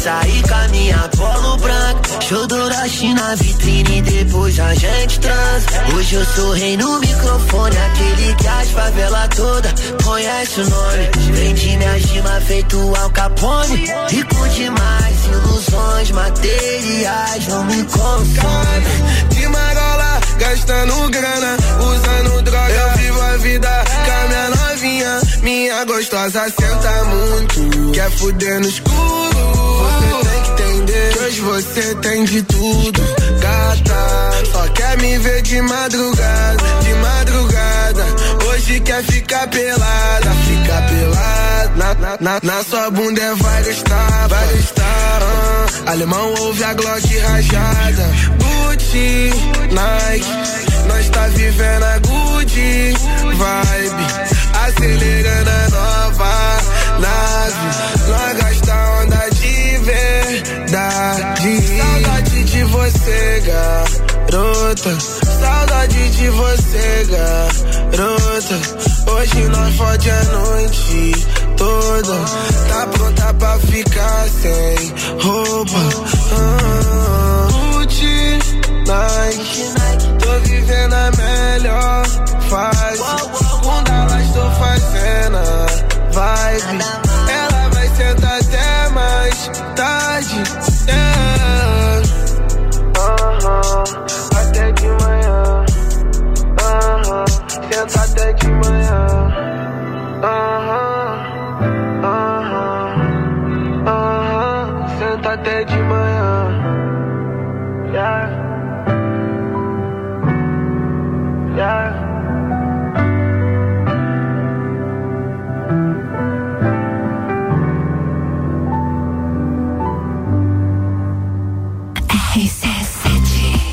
sair 0.07 0.41
com 0.43 0.55
a 0.55 0.67
minha 0.69 1.09
polo 1.17 1.57
branca. 1.57 2.21
Show 2.21 2.47
Doroshi 2.47 3.13
na 3.13 3.35
vitrine, 3.35 4.01
depois 4.01 4.57
a 4.57 4.73
gente 4.73 5.19
transa. 5.19 5.67
Hoje 5.95 6.15
eu 6.15 6.25
sou 6.25 6.51
rei 6.53 6.77
no 6.77 6.99
microfone, 6.99 7.77
aquele 7.77 8.35
que 8.35 8.47
as 8.47 8.69
favela 8.69 9.27
toda 9.27 9.73
conhece 10.03 10.61
o 10.61 10.69
nome. 10.69 11.09
Vendi 11.33 11.77
minha 11.77 11.99
gima 11.99 12.41
feito 12.41 12.95
Al 12.95 13.09
Capone. 13.09 13.85
Rico 14.09 14.49
demais, 14.49 15.25
ilusões 15.25 16.11
materiais 16.11 17.47
não 17.47 17.65
me 17.65 17.83
consomem. 17.83 19.27
De 19.29 19.47
marola, 19.49 20.21
gastando 20.39 21.09
grana, 21.09 21.57
usando 21.79 22.41
droga. 22.43 22.73
Eu 22.73 22.97
vivo 22.97 23.21
a 23.21 23.37
vida 23.37 23.83
com 24.05 24.11
a 24.11 24.27
minha 24.27 24.49
novinha. 24.51 25.21
Minha 25.41 25.83
gostosa 25.83 26.45
senta 26.49 27.03
muito. 27.05 27.91
Quer 27.91 28.09
fuder 28.11 28.61
no 28.61 28.67
escuro? 28.69 29.16
Você 29.37 30.29
tem 30.29 30.41
que 30.43 30.49
entender 30.63 31.13
que 31.13 31.19
hoje 31.19 31.41
você 31.41 31.95
tem 31.95 32.25
de 32.25 32.41
tudo. 32.43 33.01
Gata, 33.39 34.45
só 34.51 34.67
quer 34.69 34.97
me 34.97 35.17
ver 35.19 35.41
de 35.41 35.61
madrugada, 35.61 36.63
de 36.83 36.93
madrugada. 36.95 38.05
Hoje 38.49 38.79
quer 38.81 39.03
ficar 39.03 39.47
pelada, 39.47 40.31
ficar 40.47 40.81
pelada. 40.89 41.47
Na, 41.77 41.93
na, 41.93 42.17
na, 42.19 42.39
na 42.41 42.63
sua 42.63 42.89
bunda 42.89 43.21
é 43.21 43.35
gastar, 43.63 44.27
vai 44.27 44.47
gastar. 44.55 45.19
ah. 45.21 45.91
Alemão 45.91 46.33
ouve 46.39 46.63
a 46.63 46.73
Glock 46.73 47.17
rajada. 47.19 48.09
Gucci, 48.39 49.31
Nike, 49.71 50.87
nós 50.87 51.09
tá 51.09 51.27
vivendo 51.27 51.83
a 51.83 51.99
good 51.99 52.27
vibe. 53.37 54.07
Acelerando 54.65 55.49
a 55.49 55.69
nova 55.69 56.57
nave. 56.99 57.97
Nós 58.07 58.61
garota. 63.45 64.97
Saudade 65.39 66.09
de 66.09 66.29
você, 66.29 67.07
garota. 67.09 68.55
Hoje 69.11 69.47
nós 69.47 69.75
fode 69.75 70.09
a 70.09 70.23
noite 70.25 71.25
toda. 71.57 72.15
Tá 72.69 72.87
pronta 72.87 73.33
pra 73.33 73.59
ficar 73.59 74.27
sem 74.29 74.93
roupa. 75.21 75.79
Ah, 76.33 77.47
Gucci, 77.51 78.39
Nike. 78.87 79.63
Tô 80.19 80.39
vivendo 80.43 80.93
a 80.93 81.11
melhor 81.17 82.05
fase. 82.49 83.01
Com 83.63 83.83
Dallas 83.83 84.27
tô 84.33 84.49
fazendo 84.51 85.37
a 85.37 85.65
vibe. 86.11 86.83
Ela 87.29 87.69
vai 87.69 87.87
sentar 87.95 88.39
até 88.39 88.89
mais 88.89 89.51
tarde. 89.75 90.66
Até 94.57 94.71
de 94.71 94.87
manhã. 94.87 95.65
Aham, 96.63 97.25
Senta 97.69 98.01
até 98.01 98.33
de 98.33 98.47
manhã. 98.49 99.05
Aham, 100.23 101.19
aham, 102.03 102.95
aham, 103.85 104.87
Senta 104.97 105.33
até 105.33 105.63
de 105.63 105.77
manhã. 105.77 106.49
Yeah. 107.93 108.29
Yeah. 111.55 111.96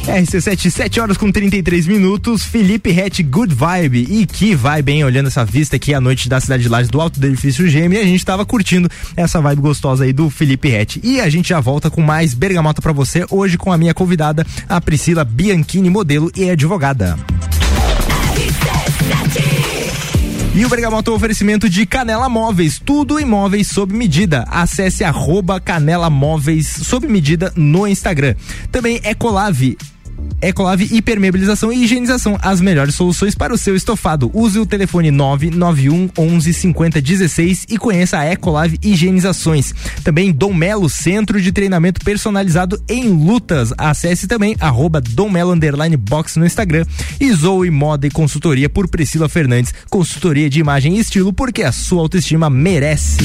RC7, 0.07 0.71
7 0.71 1.01
horas 1.01 1.17
com 1.17 1.33
33 1.33 1.87
minutos. 1.87 2.45
Felipe 2.45 2.91
Rett, 2.91 3.23
Good 3.23 3.55
Vibe. 3.55 4.07
E 4.11 4.27
que 4.27 4.55
vibe, 4.55 4.93
hein? 4.93 5.05
Olhando 5.05 5.29
essa 5.29 5.45
vista 5.45 5.77
aqui 5.77 5.95
à 5.95 6.01
noite 6.01 6.29
da 6.29 6.39
cidade 6.41 6.63
de 6.63 6.69
Lages, 6.69 6.91
do 6.91 7.01
alto 7.01 7.19
do 7.19 7.27
edifício 7.27 7.67
Gêmeo. 7.67 7.99
E 7.99 8.03
a 8.03 8.05
gente 8.05 8.25
tava 8.25 8.45
curtindo 8.45 8.89
essa 9.17 9.41
vibe 9.41 9.63
gostosa 9.63 10.05
aí 10.05 10.13
do 10.13 10.29
Felipe 10.29 10.69
Rett. 10.69 11.01
E 11.03 11.21
a 11.21 11.29
gente 11.31 11.49
já 11.49 11.61
volta 11.61 11.91
com 11.91 12.03
mais 12.03 12.35
bergamota 12.35 12.83
pra 12.83 12.93
você. 12.93 13.25
Hoje 13.31 13.57
com 13.57 13.73
a 13.73 13.79
minha 13.79 13.95
convidada, 13.95 14.47
a 14.69 14.79
Priscila 14.79 15.25
Bianchini, 15.25 15.89
modelo 15.89 16.31
e 16.37 16.51
advogada. 16.51 17.19
E 20.55 20.65
o 20.65 20.69
Bergamota 20.69 21.11
é 21.11 21.13
um 21.13 21.17
oferecimento 21.17 21.69
de 21.69 21.85
Canela 21.85 22.29
Móveis, 22.29 22.79
tudo 22.79 23.19
em 23.19 23.25
móveis 23.25 23.67
sob 23.67 23.93
medida. 23.93 24.45
Acesse 24.49 25.03
arroba 25.03 25.59
Canela 25.59 26.09
Móveis 26.09 26.69
sob 26.69 27.09
medida 27.09 27.53
no 27.57 27.89
Instagram. 27.89 28.37
Também 28.71 29.01
Ecolave. 29.03 29.77
Ecolave 30.41 30.89
Hipermeabilização 30.93 31.73
e 31.73 31.85
Higienização, 31.85 32.39
as 32.43 32.61
melhores 32.61 32.95
soluções 32.95 33.35
para 33.35 33.55
o 33.55 33.59
seu 33.59 33.75
estofado. 33.75 34.31
Use 34.35 34.59
o 34.59 34.67
telefone 34.67 35.11
991 35.11 36.11
11 36.19 36.53
50 36.53 37.01
16 37.01 37.67
e 37.71 37.79
conheça 37.79 38.19
a 38.19 38.31
Ecolave 38.31 38.79
Higienizações. 38.83 39.73
Também 40.03 40.31
Dom 40.33 40.53
Melo, 40.53 40.89
Centro 40.89 41.41
de 41.41 41.51
Treinamento 41.51 42.05
Personalizado 42.05 42.83
em 42.89 43.09
Lutas. 43.09 43.73
Acesse 43.79 44.27
também 44.27 44.55
arroba 44.61 45.01
Dom 45.01 45.31
Melo 45.31 45.53
Underline 45.53 45.97
Box 45.97 46.37
no 46.39 46.45
Instagram. 46.45 46.85
E 47.19 47.33
Zoe 47.33 47.71
Moda 47.71 48.07
e 48.07 48.11
Consultoria 48.11 48.69
por 48.69 48.89
Priscila 48.89 49.29
Fernandes. 49.29 49.73
Consultoria 49.89 50.51
de 50.51 50.61
imagem 50.61 50.97
e 50.97 51.01
estilo 51.01 51.33
porque 51.33 51.63
a 51.63 51.73
sua 51.73 52.03
autoestima 52.03 52.51
merece. 52.51 53.25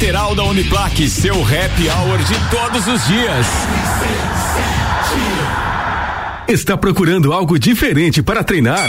lateral 0.00 0.34
da 0.34 0.44
Uniplaque. 0.44 1.10
Seu 1.10 1.34
happy 1.34 1.90
hour 1.90 2.18
de 2.24 2.34
todos 2.50 2.86
os 2.86 3.06
dias. 3.06 3.46
Está 6.48 6.74
procurando 6.74 7.34
algo 7.34 7.58
diferente 7.58 8.22
para 8.22 8.42
treinar? 8.42 8.88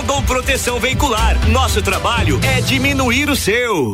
Proteção 0.01 0.79
Veicular. 0.79 1.37
Nosso 1.49 1.81
trabalho 1.81 2.39
é 2.43 2.59
diminuir 2.61 3.29
o 3.29 3.35
seu. 3.35 3.93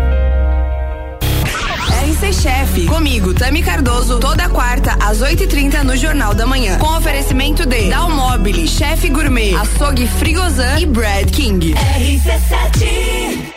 RC 2.41 2.49
Chef, 2.49 2.85
comigo, 2.87 3.35
Tami 3.35 3.61
Cardoso, 3.61 4.19
toda 4.19 4.49
quarta 4.49 4.97
às 4.99 5.19
8h30 5.19 5.83
no 5.83 5.95
Jornal 5.95 6.33
da 6.33 6.47
Manhã. 6.47 6.79
Com 6.79 6.97
oferecimento 6.97 7.67
de 7.67 7.89
Dalmobile, 7.89 8.67
Chef 8.67 9.07
Gourmet, 9.09 9.53
Açougue 9.53 10.07
Frigozan 10.07 10.79
e 10.79 10.85
Brad 10.87 11.29
King. 11.29 11.75
RC7 11.75 13.53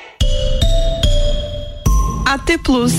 AT 2.27 2.59
Plus. 2.63 2.93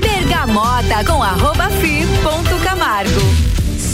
Bergamota 0.00 1.04
com 1.04 1.22
arroba 1.22 1.68
fi 1.68 2.06
ponto 2.22 2.56
Camargo. 2.64 3.33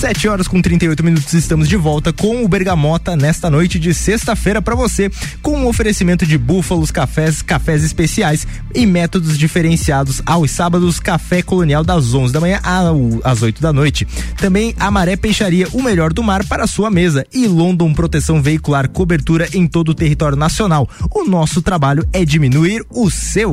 7 0.00 0.28
horas 0.28 0.48
com 0.48 0.62
38 0.62 1.04
minutos, 1.04 1.34
estamos 1.34 1.68
de 1.68 1.76
volta 1.76 2.10
com 2.10 2.42
o 2.42 2.48
Bergamota 2.48 3.14
nesta 3.14 3.50
noite 3.50 3.78
de 3.78 3.92
sexta-feira 3.92 4.62
para 4.62 4.74
você, 4.74 5.10
com 5.42 5.58
um 5.58 5.66
oferecimento 5.66 6.24
de 6.24 6.38
búfalos, 6.38 6.90
cafés, 6.90 7.42
cafés 7.42 7.84
especiais 7.84 8.46
e 8.74 8.86
métodos 8.86 9.36
diferenciados 9.36 10.22
aos 10.24 10.52
sábados, 10.52 10.98
café 10.98 11.42
colonial 11.42 11.84
das 11.84 12.14
11 12.14 12.32
da 12.32 12.40
manhã 12.40 12.58
às 13.22 13.42
8 13.42 13.60
da 13.60 13.74
noite. 13.74 14.08
Também 14.38 14.74
a 14.80 14.90
Maré 14.90 15.16
Peixaria, 15.16 15.68
o 15.70 15.82
melhor 15.82 16.14
do 16.14 16.22
mar 16.22 16.46
para 16.46 16.66
sua 16.66 16.90
mesa 16.90 17.26
e 17.30 17.46
London 17.46 17.92
Proteção 17.92 18.40
Veicular, 18.40 18.88
cobertura 18.88 19.50
em 19.52 19.66
todo 19.66 19.90
o 19.90 19.94
território 19.94 20.36
nacional. 20.36 20.88
O 21.10 21.24
nosso 21.24 21.60
trabalho 21.60 22.08
é 22.10 22.24
diminuir 22.24 22.82
o 22.88 23.10
seu. 23.10 23.52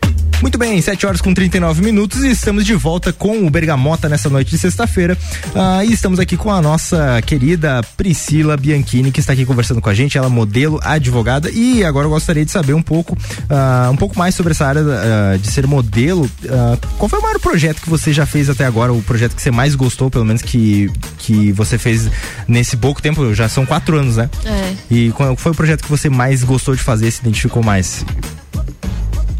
Muito 0.41 0.57
bem, 0.57 0.81
7 0.81 1.05
horas 1.05 1.21
com 1.21 1.35
39 1.35 1.83
minutos 1.83 2.23
e 2.23 2.31
estamos 2.31 2.65
de 2.65 2.73
volta 2.73 3.13
com 3.13 3.45
o 3.45 3.49
Bergamota 3.49 4.09
nessa 4.09 4.27
noite 4.27 4.49
de 4.49 4.57
sexta-feira. 4.57 5.15
Ah, 5.53 5.85
e 5.85 5.93
estamos 5.93 6.19
aqui 6.19 6.35
com 6.35 6.51
a 6.51 6.59
nossa 6.59 7.21
querida 7.21 7.79
Priscila 7.95 8.57
Bianchini, 8.57 9.11
que 9.11 9.19
está 9.19 9.33
aqui 9.33 9.45
conversando 9.45 9.79
com 9.79 9.89
a 9.89 9.93
gente. 9.93 10.17
Ela 10.17 10.25
é 10.25 10.29
modelo, 10.31 10.79
advogada. 10.81 11.51
E 11.51 11.83
agora 11.83 12.07
eu 12.07 12.09
gostaria 12.09 12.43
de 12.43 12.49
saber 12.49 12.73
um 12.73 12.81
pouco, 12.81 13.15
ah, 13.51 13.89
um 13.93 13.95
pouco 13.95 14.17
mais 14.17 14.33
sobre 14.33 14.53
essa 14.53 14.65
área 14.65 14.81
ah, 14.81 15.37
de 15.37 15.47
ser 15.47 15.67
modelo. 15.67 16.27
Ah, 16.49 16.75
qual 16.97 17.07
foi 17.07 17.19
o 17.19 17.21
maior 17.21 17.39
projeto 17.39 17.79
que 17.79 17.89
você 17.89 18.11
já 18.11 18.25
fez 18.25 18.49
até 18.49 18.65
agora? 18.65 18.91
O 18.91 19.01
projeto 19.03 19.35
que 19.35 19.41
você 19.43 19.51
mais 19.51 19.75
gostou, 19.75 20.09
pelo 20.09 20.25
menos 20.25 20.41
que, 20.41 20.89
que 21.19 21.51
você 21.51 21.77
fez 21.77 22.09
nesse 22.47 22.75
pouco 22.75 22.99
tempo? 22.99 23.31
Já 23.35 23.47
são 23.47 23.63
quatro 23.63 23.95
anos, 23.95 24.17
né? 24.17 24.27
É. 24.43 24.73
E 24.89 25.11
qual 25.11 25.35
foi 25.35 25.51
o 25.51 25.55
projeto 25.55 25.83
que 25.83 25.89
você 25.89 26.09
mais 26.09 26.43
gostou 26.43 26.75
de 26.75 26.81
fazer, 26.81 27.11
se 27.11 27.21
identificou 27.21 27.61
mais? 27.61 28.03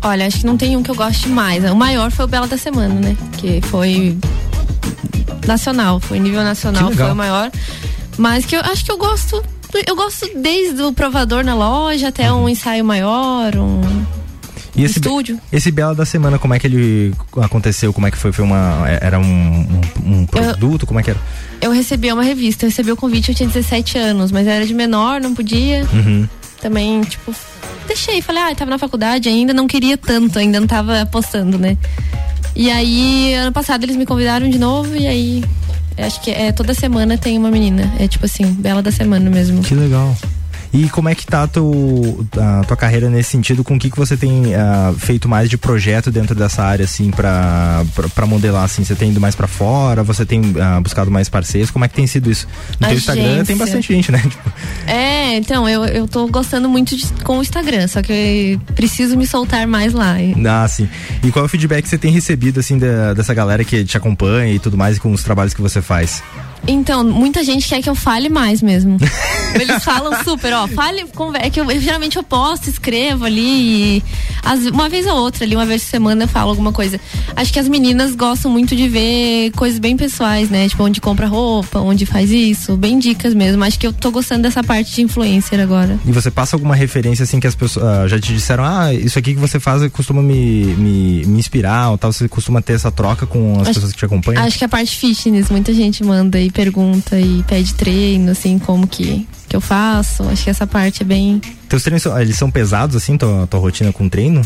Olha, 0.04 0.26
acho 0.26 0.40
que 0.40 0.46
não 0.46 0.58
tem 0.58 0.76
um 0.76 0.82
que 0.82 0.90
eu 0.90 0.96
goste 0.96 1.30
mais. 1.30 1.64
O 1.64 1.76
maior 1.76 2.12
foi 2.12 2.26
o 2.26 2.28
Bela 2.28 2.48
da 2.48 2.58
Semana, 2.58 2.96
né? 2.96 3.16
Que 3.38 3.62
foi 3.62 4.18
nacional, 5.46 6.00
foi 6.00 6.20
nível 6.20 6.44
nacional, 6.44 6.92
foi 6.92 7.12
o 7.12 7.16
maior. 7.16 7.52
Mas 8.18 8.46
que 8.46 8.56
eu 8.56 8.62
acho 8.62 8.84
que 8.84 8.92
eu 8.92 8.98
gosto. 8.98 9.44
Eu 9.88 9.96
gosto 9.96 10.28
desde 10.36 10.82
o 10.82 10.92
provador 10.92 11.46
na 11.46 11.56
loja 11.56 12.10
até 12.10 12.32
um 12.34 12.50
ensaio 12.50 12.84
maior, 12.84 13.56
um. 13.56 13.82
E 14.76 14.84
esse, 14.84 15.00
Estúdio. 15.00 15.40
esse 15.52 15.70
Bela 15.70 15.94
da 15.94 16.06
Semana, 16.06 16.40
como 16.40 16.54
é 16.54 16.60
que 16.60 16.66
ele 16.66 17.14
aconteceu? 17.42 17.92
Como 17.94 18.08
é 18.08 18.12
que 18.12 18.18
foi? 18.18 18.32
Foi 18.32 18.44
uma. 18.44 18.84
Era 19.02 19.20
um, 19.20 19.82
um, 20.04 20.22
um 20.22 20.26
produto? 20.26 20.86
Como 20.86 21.00
é 21.00 21.04
que 21.04 21.12
era? 21.12 21.20
Eu 21.62 21.72
recebi 21.72 22.12
uma 22.12 22.24
revista, 22.24 22.66
eu 22.66 22.70
recebi 22.70 22.92
o 22.92 22.98
convite, 22.98 23.30
eu 23.30 23.36
tinha 23.36 23.48
17 23.48 23.98
anos, 23.98 24.32
mas 24.32 24.48
eu 24.48 24.54
era 24.54 24.66
de 24.66 24.74
menor, 24.74 25.22
não 25.22 25.36
podia. 25.36 25.86
Uhum. 25.94 26.28
Também, 26.62 27.02
tipo, 27.02 27.34
deixei, 27.88 28.22
falei, 28.22 28.44
ah, 28.44 28.56
tava 28.56 28.72
na 28.72 28.78
faculdade 28.78 29.28
ainda, 29.28 29.54
não 29.54 29.68
queria 29.68 29.98
tanto, 29.98 30.38
ainda 30.38 30.60
não 30.60 30.68
tava 30.68 31.02
apostando, 31.02 31.58
né? 31.58 31.78
E 32.56 32.70
aí, 32.70 33.34
ano 33.34 33.52
passado 33.52 33.84
eles 33.84 33.96
me 33.96 34.06
convidaram 34.06 34.50
de 34.50 34.60
novo 34.60 34.96
e 34.96 35.08
aí. 35.08 35.44
Acho 35.98 36.22
que 36.22 36.32
é 36.32 36.52
toda 36.52 36.74
semana 36.74 37.18
tem 37.18 37.38
uma 37.38 37.52
menina. 37.52 37.94
É 38.00 38.08
tipo 38.08 38.26
assim, 38.26 38.46
bela 38.54 38.82
da 38.82 38.92
semana 38.92 39.30
mesmo. 39.30 39.62
Que 39.62 39.76
legal. 39.76 40.16
E 40.74 40.88
como 40.90 41.10
é 41.10 41.16
que 41.16 41.26
tá 41.26 41.44
a, 41.44 41.48
teu, 41.48 42.26
a 42.38 42.64
tua 42.64 42.78
carreira 42.78 43.10
nesse 43.10 43.32
sentido? 43.32 43.62
Com 43.64 43.76
o 43.76 43.80
que, 43.80 43.90
que 43.90 43.98
você 43.98 44.16
tem 44.16 44.56
ah, 44.56 44.94
feito 44.98 45.28
mais 45.28 45.50
de 45.50 45.58
projeto 45.58 46.10
dentro 46.10 46.34
dessa 46.34 46.64
área, 46.64 46.86
assim, 46.86 47.12
pra, 47.12 47.84
pra, 47.94 48.08
pra 48.08 48.26
modelar, 48.26 48.64
assim? 48.64 48.84
Você 48.84 48.96
tem 48.96 49.12
ido 49.12 49.20
mais 49.20 49.36
pra 49.36 49.48
fora? 49.48 50.02
Você 50.04 50.26
tem 50.26 50.42
ah, 50.62 50.80
buscado 50.80 51.12
mais 51.12 51.28
parceiros? 51.28 51.70
Como 51.72 51.84
é 51.84 51.88
que 51.90 51.96
tem 51.96 52.08
sido 52.08 52.32
isso? 52.32 52.48
No 52.80 52.88
teu 52.88 52.98
Instagram 52.98 53.44
tem 53.44 53.58
bastante 53.58 53.94
gente, 53.94 54.12
né? 54.14 54.20
Tipo, 54.20 54.52
É, 54.88 55.36
então, 55.36 55.68
eu, 55.68 55.84
eu 55.86 56.08
tô 56.08 56.26
gostando 56.28 56.70
muito 56.70 56.96
de- 56.96 57.12
com 57.24 57.40
o 57.40 57.42
Instagram, 57.42 57.88
só 57.90 58.02
que 58.02 58.58
preciso 58.74 59.18
me 59.18 59.28
soltar 59.28 59.68
mais 59.68 59.92
lá. 59.94 60.16
Ah, 60.50 60.68
sim. 60.68 60.88
E 61.24 61.32
qual 61.32 61.44
é 61.44 61.46
o 61.48 61.50
feedback 61.50 61.84
que 61.84 61.90
você 61.90 61.98
tem 61.98 62.12
recebido, 62.12 62.60
assim, 62.62 62.78
da- 62.78 63.14
dessa 63.14 63.34
galera 63.34 63.64
que 63.66 63.84
te 63.84 63.98
acompanha 63.98 64.54
e 64.54 64.60
tudo 64.60 64.78
mais, 64.78 64.98
com 64.98 65.12
os 65.12 65.22
trabalhos 65.24 65.54
que 65.54 65.62
você 65.62 65.82
faz? 65.82 66.24
Então, 66.68 67.04
muita 67.04 67.44
gente 67.44 67.68
quer 67.68 67.82
que 67.82 67.90
eu 67.90 67.96
fale 67.96 68.30
mais 68.30 68.62
mesmo. 68.62 68.98
Eles 69.60 69.84
falam 69.84 70.24
super, 70.24 70.54
ó, 70.54 70.68
fale. 70.68 71.04
É 71.42 71.50
que 71.50 71.60
eu, 71.60 71.70
eu, 71.70 71.82
geralmente 71.82 72.16
eu 72.18 72.24
posto, 72.24 72.70
escrevo 72.70 73.26
ali 73.26 73.98
e 73.98 74.04
as- 74.44 74.66
uma 74.68 74.88
vez 74.88 75.06
ou 75.06 75.16
outra 75.18 75.44
ali, 75.44 75.56
uma 75.56 75.66
vez 75.66 75.84
por 75.84 75.90
semana 75.90 76.24
eu 76.24 76.28
falo 76.28 76.52
alguma 76.52 76.72
coisa. 76.72 77.00
Acho 77.36 77.52
que 77.52 77.60
as 77.60 77.68
meninas 77.68 78.16
gostam 78.16 78.50
muito 78.50 78.76
de 78.76 78.88
ver 78.88 79.52
coisas 79.52 79.78
bem 79.80 79.98
pessoais, 79.98 80.50
né? 80.50 80.70
Tipo, 80.70 80.84
onde 80.84 81.02
compra 81.02 81.28
roupa, 81.28 81.80
onde 81.80 82.06
faz 82.06 82.32
isso, 82.32 82.78
bem 82.78 82.98
dicas 82.98 83.34
mesmo. 83.34 83.64
Acho 83.64 83.78
que 83.78 83.86
eu 83.88 83.92
tô 83.92 84.10
gostando 84.12 84.44
dessa 84.44 84.64
parte 84.64 84.94
de 84.96 85.02
influencer 85.02 85.60
agora. 85.60 86.00
E 86.06 86.12
você 86.12 86.32
passa 86.32 86.56
alguma 86.56 86.76
referência 86.76 87.24
assim 87.24 87.40
que 87.40 87.48
as 87.48 87.56
pessoas 87.56 87.86
ah, 87.86 88.08
já 88.08 88.20
te 88.20 88.34
disseram, 88.34 88.64
ah, 88.64 88.94
isso 88.94 89.20
aqui 89.20 89.34
que 89.34 89.40
você 89.40 89.60
faz 89.60 89.86
costuma 89.92 90.22
me, 90.22 90.64
me, 90.78 91.26
me 91.26 91.40
inspirar 91.40 91.90
ou 91.92 91.98
tal, 91.98 92.14
você 92.14 92.30
costuma 92.30 92.62
ter 92.62 92.74
essa 92.74 92.92
troca 92.92 93.26
com 93.28 93.56
as 93.56 93.62
Acho- 93.68 93.74
pessoas 93.74 93.92
que 93.92 93.98
te 94.00 94.06
acompanham? 94.06 94.44
Acho 94.46 94.58
que 94.58 94.64
a 94.66 94.70
parte 94.70 94.96
fitness, 94.98 95.50
muita 95.50 95.74
gente 95.74 96.04
manda 96.06 96.40
e 96.52 96.54
pergunta 96.54 97.18
e 97.20 97.42
pede 97.48 97.74
treino, 97.74 98.32
assim, 98.32 98.60
como 98.60 98.86
que, 98.86 99.26
que 99.48 99.56
eu 99.56 99.62
faço. 99.62 100.24
Acho 100.24 100.44
que 100.44 100.50
essa 100.50 100.68
parte 100.68 101.02
é 101.02 101.06
bem. 101.06 101.42
Teus 101.70 101.82
treinos, 101.84 102.04
são- 102.04 102.20
eles 102.20 102.36
são 102.38 102.52
pesados 102.52 102.96
assim, 102.96 103.18
tua, 103.18 103.48
tua 103.48 103.60
rotina 103.60 103.92
com 103.94 104.08
treino? 104.10 104.42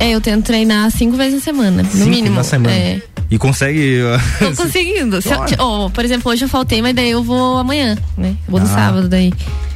É, 0.00 0.10
eu 0.10 0.20
tento 0.20 0.46
treinar 0.46 0.90
cinco 0.90 1.16
vezes 1.16 1.34
na 1.34 1.40
semana, 1.40 1.82
no 1.82 1.90
Cinco 1.90 2.08
mínimo. 2.08 2.34
na 2.34 2.42
semana. 2.42 2.74
É. 2.74 3.00
E 3.30 3.38
consegue. 3.38 4.00
ah, 4.40 4.44
Tô 4.56 4.56
conseguindo. 4.64 5.22
Se 5.22 5.28
eu- 5.30 5.40
ó, 5.58 5.88
por 5.90 6.04
exemplo, 6.04 6.32
hoje 6.32 6.44
eu 6.44 6.48
faltei, 6.48 6.82
mas 6.82 6.94
daí 6.94 7.10
eu 7.10 7.22
vou 7.22 7.58
amanhã, 7.58 7.96
né? 8.16 8.30
Eu 8.46 8.50
vou 8.50 8.58
no 8.60 8.66
Ah. 8.66 8.68
sábado 8.74 9.08
daí. 9.08 9.32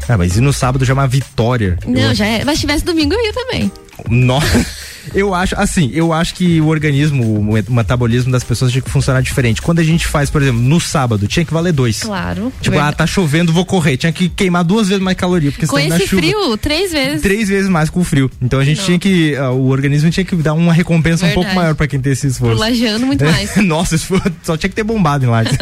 Ah, 0.09 0.17
mas 0.17 0.37
e 0.37 0.41
no 0.41 0.53
sábado 0.53 0.85
já 0.85 0.93
é 0.93 0.95
uma 0.95 1.07
vitória. 1.07 1.79
Não, 1.87 2.01
Eu- 2.01 2.15
já 2.15 2.27
é. 2.27 2.45
Mas 2.45 2.55
se 2.57 2.61
tivesse 2.63 2.85
domingo 2.85 3.13
eu 3.15 3.25
ia 3.25 3.33
também. 3.33 3.71
Nossa. 4.09 4.67
Eu 5.15 5.33
acho, 5.33 5.55
assim, 5.57 5.89
eu 5.95 6.13
acho 6.13 6.35
que 6.35 6.61
o 6.61 6.67
organismo, 6.67 7.39
o 7.39 7.73
metabolismo 7.73 8.33
das 8.33 8.43
pessoas 8.43 8.73
tinha 8.73 8.83
que 8.83 8.91
funcionar 8.91 9.21
diferente. 9.23 9.63
Quando 9.63 9.79
a 9.79 9.85
gente 9.85 10.05
faz, 10.05 10.31
por 10.31 10.43
exemplo, 10.43 10.61
no 10.61 10.81
sábado, 10.81 11.29
tinha 11.29 11.45
que 11.45 11.53
valer 11.55 11.73
dois. 11.73 12.03
Claro. 12.03 12.53
Tipo, 12.61 12.73
Verdade. 12.73 12.89
ah, 12.89 12.93
tá 12.93 13.07
chovendo, 13.07 13.53
vou 13.53 13.65
correr. 13.65 13.97
Tinha 13.97 14.11
que 14.11 14.29
queimar 14.29 14.65
duas 14.65 14.89
vezes 14.89 15.01
mais 15.01 15.17
caloria, 15.17 15.53
porque 15.53 15.65
Com 15.65 15.77
senão 15.77 15.97
esse 15.97 16.09
chuva. 16.09 16.23
frio, 16.23 16.57
três 16.57 16.91
vezes. 16.91 17.23
Três 17.23 17.49
vezes 17.49 17.71
mais 17.71 17.89
com 17.89 18.01
o 18.01 18.05
frio. 18.05 18.29
Então 18.43 18.59
a 18.59 18.65
gente 18.65 18.83
tinha 18.85 18.99
que. 18.99 19.37
ah, 19.37 19.53
o 19.53 19.69
organismo 19.69 20.11
tinha 20.11 20.25
que 20.25 20.35
dar 20.35 20.55
uma 20.55 20.73
recompensa 20.73 21.25
um 21.25 21.29
Verdade. 21.29 21.35
pouco 21.47 21.55
maior 21.55 21.77
pra 21.77 21.87
quem 21.87 22.01
tem 22.01 22.13
esse 22.13 22.27
esforço. 22.27 22.57
Pro 22.57 22.61
lajeano, 22.69 23.07
muito 23.07 23.25
mais. 23.25 23.55
Nossa, 23.65 23.95
isso 23.95 24.07
foi- 24.07 24.21
só 24.43 24.57
tinha 24.57 24.69
que 24.69 24.75
ter 24.75 24.83
bombado 24.83 25.25
em 25.25 25.29
Lages. 25.29 25.57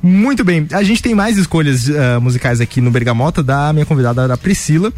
Muito 0.00 0.44
bem, 0.44 0.64
a 0.70 0.84
gente 0.84 1.02
tem 1.02 1.12
mais 1.12 1.36
escolhas 1.36 1.90
ah, 1.90 2.20
musicais 2.20 2.60
aqui 2.60 2.80
no 2.80 2.92
Bergamota 2.92 3.42
da 3.42 3.72
minha 3.72 3.84
convidada, 3.84 4.28
da 4.28 4.36
Priscila. 4.36 4.92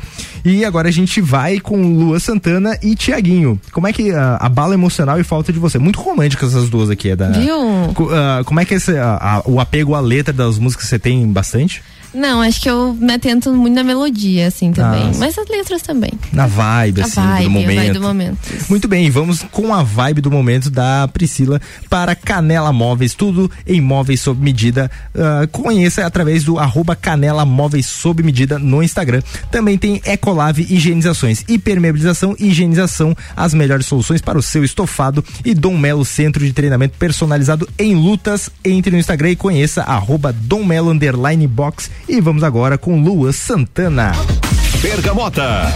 E 0.45 0.62
agora 0.62 0.88
a 0.88 0.93
gente 0.93 1.23
vai 1.23 1.59
com 1.59 1.81
Lua 1.95 2.21
Santana 2.21 2.67
e 2.83 2.94
Tiaguinho. 2.94 3.61
Como 3.72 3.87
é 3.87 3.92
que 3.92 4.12
ah, 4.12 4.38
a 4.40 4.48
bala 4.48 4.74
emocional 4.74 5.18
e 5.20 5.24
falta 5.24 5.52
de 5.52 5.59
você? 5.59 5.78
Muito 5.78 6.00
românticas 6.00 6.50
essas 6.50 6.68
duas 6.68 6.90
aqui. 6.90 7.11
É 7.11 7.16
da, 7.16 7.31
Viu? 7.31 7.94
Ah, 8.12 8.42
como 8.44 8.61
é 8.61 8.64
que 8.64 8.74
esse, 8.74 8.96
ah, 8.96 9.18
ah, 9.20 9.42
o 9.44 9.61
apego 9.61 9.94
à 9.94 10.00
letra 10.00 10.33
das 10.33 10.59
músicas 10.59 10.87
você 10.87 10.98
tem 10.98 11.26
bastante? 11.31 11.83
Não, 12.14 12.40
acho 12.40 12.61
que 12.61 12.68
eu 12.71 12.94
me 12.94 13.12
atento 13.12 13.53
muito 13.53 13.75
na 13.75 13.85
melodia, 13.85 14.47
assim, 14.47 14.73
também. 14.73 15.11
Ah, 15.14 15.18
Mas 15.18 15.38
as 15.38 15.49
letras 15.49 15.83
também. 15.83 16.11
Na 16.33 16.47
vibe, 16.47 17.03
A 17.03 17.05
assim, 17.05 17.21
vibe, 17.21 17.42
do 17.42 17.47
a 17.47 17.51
momento. 17.51 17.77
vibe 17.77 17.92
do 17.92 18.01
momento. 18.01 18.38
Muito 18.68 18.88
bem, 18.88 19.11
vamos 19.11 19.42
com 19.51 19.75
a 19.75 19.83
vibe 19.83 20.21
do 20.21 20.31
momento 20.31 20.71
da 20.71 21.09
Priscila 21.09 21.61
para 21.88 22.14
Canela 22.14 22.73
Móveis, 22.73 23.14
tudo 23.14 23.51
em 23.66 23.81
móveis 23.81 24.21
sob 24.21 24.42
medida. 24.42 24.90
Ah, 25.14 25.47
conheça 25.51 26.07
através 26.07 26.44
do 26.44 26.59
arroba 26.59 26.97
Canela 26.97 27.44
Móveis 27.44 27.87
sob 27.87 28.23
medida 28.23 28.59
no 28.59 28.83
Instagram. 28.83 29.23
Também 29.51 29.77
tem 29.77 30.01
Ecolave 30.05 30.66
Higienizações, 30.68 31.44
hipermeabilização 31.49 32.35
e 32.38 32.49
higienização, 32.49 33.14
as 33.37 33.55
melhores 33.55 33.87
soluções 33.87 34.21
para 34.21 34.38
o 34.38 34.42
seu 34.42 34.64
estofado 34.64 35.25
e 35.44 35.55
Dom 35.55 35.77
Melo 35.77 36.05
Centro 36.05 36.44
de 36.44 36.53
Treinamento 36.53 36.97
Personalizado 36.99 37.68
em 37.79 37.94
Lutas. 37.94 38.51
Entre 38.64 38.90
no 38.90 38.99
Instagram 38.99 39.31
e 39.31 39.37
conheça 39.37 39.83
arroba 39.83 40.33
Dom 40.33 40.64
Melo 40.64 40.88
box 41.49 41.90
e 42.09 42.21
vamos 42.21 42.42
agora 42.42 42.79
com 42.79 43.03
Lua 43.03 43.33
Santana. 43.33 44.12
Bergamota. 44.81 45.73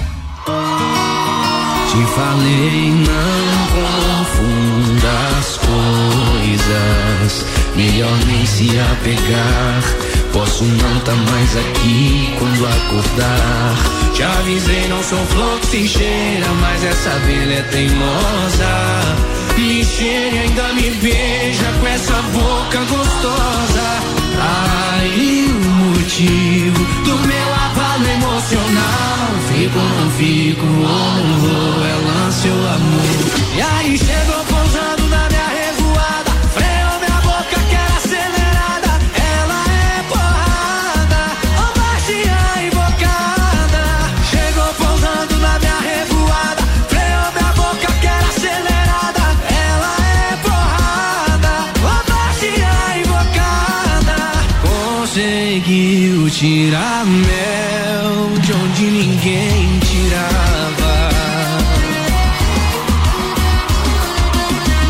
Te 1.90 2.02
falei, 2.14 2.90
não 2.90 3.66
confunda 3.76 5.10
as 5.38 5.58
coisas. 5.58 7.46
Melhor 7.76 8.16
nem 8.26 8.46
se 8.46 8.70
apegar. 8.78 9.82
Posso 10.32 10.64
não 10.64 11.00
tá 11.00 11.12
mais 11.12 11.56
aqui 11.56 12.34
quando 12.38 12.66
acordar. 12.66 13.76
Te 14.14 14.22
avisei, 14.22 14.88
não 14.88 15.02
sou 15.02 15.18
flor 15.26 15.60
que 15.60 15.66
se 15.66 15.88
cheira, 15.88 16.48
mas 16.60 16.84
essa 16.84 17.10
abelha 17.10 17.54
é 17.54 17.62
teimosa. 17.70 18.72
Me 19.58 19.84
cheira 19.84 20.34
e 20.34 20.38
ainda 20.38 20.72
me 20.72 20.90
beija 20.90 21.72
com 21.80 21.86
essa 21.86 22.22
boca 22.32 22.78
gostosa. 22.78 24.02
O 24.88 24.91
motivo 26.02 26.84
do 27.04 27.16
meu 27.26 27.54
abalo 27.54 28.06
emocional. 28.08 29.28
Fico 29.48 29.78
ou 29.78 29.88
não 29.88 30.10
fico, 30.10 30.66
ou 30.66 31.24
não 31.24 31.38
vou, 31.38 31.86
é 31.86 31.94
lance 31.94 32.48
ou 32.48 32.68
amor. 32.68 33.56
E 33.56 33.60
aí 33.62 33.98
chegou 33.98 34.44
pousando 34.44 34.91
tirar 56.72 57.04
mel 57.04 58.40
de 58.40 58.52
onde 58.54 58.84
ninguém 58.84 59.78
tirava. 59.80 61.10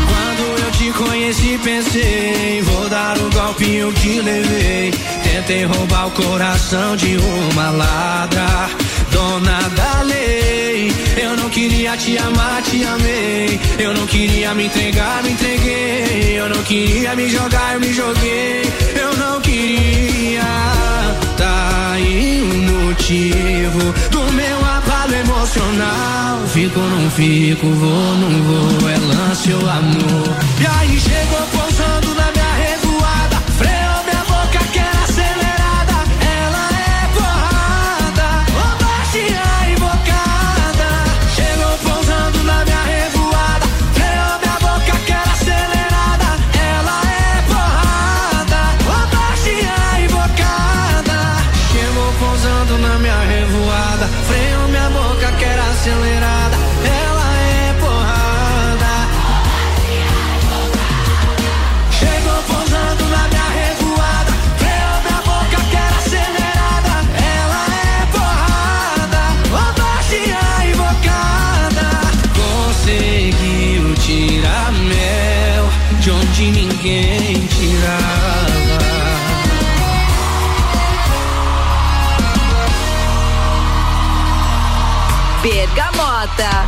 Quando 0.07 0.63
eu 0.63 0.71
te 0.71 0.91
conheci 0.91 1.57
o 3.83 3.91
que 3.91 4.21
levei. 4.21 4.93
Tentei 5.23 5.65
roubar 5.65 6.07
o 6.07 6.11
coração 6.11 6.95
de 6.95 7.17
uma 7.17 7.69
ladra, 7.71 8.69
dona 9.11 9.59
da 9.75 10.03
lei. 10.03 10.89
Eu 11.17 11.35
não 11.35 11.49
queria 11.49 11.97
te 11.97 12.17
amar, 12.17 12.61
te 12.61 12.81
amei. 12.85 13.59
Eu 13.77 13.93
não 13.93 14.07
queria 14.07 14.53
me 14.53 14.67
entregar, 14.67 15.21
me 15.21 15.31
entreguei. 15.31 16.39
Eu 16.39 16.47
não 16.47 16.63
queria 16.63 17.13
me 17.13 17.27
jogar, 17.27 17.73
eu 17.73 17.81
me 17.81 17.91
joguei. 17.91 18.61
Eu 18.95 19.17
não 19.17 19.41
queria. 19.41 19.92
Motivo 23.03 23.93
do 24.11 24.31
meu 24.31 24.65
abalo 24.65 25.13
emocional. 25.13 26.39
Fico, 26.47 26.79
não 26.79 27.09
fico, 27.11 27.67
vou, 27.67 28.15
não 28.15 28.43
vou. 28.43 28.89
É 28.89 28.97
lance 28.97 29.51
ou 29.51 29.69
amor. 29.69 30.37
E 30.61 30.65
aí 30.65 30.97
chegou 30.97 31.41
pousando 31.51 32.15
na 32.15 32.31
minha 32.31 32.42
Bergamota. 86.35 86.67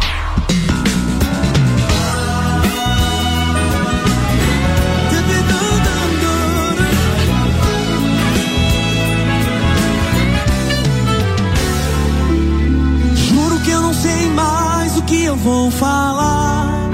Juro 13.16 13.60
que 13.60 13.72
eu 13.72 13.82
não 13.82 13.94
sei 13.94 14.30
mais 14.30 14.98
o 14.98 15.02
que 15.04 15.24
eu 15.24 15.36
vou 15.36 15.72
falar 15.72 16.90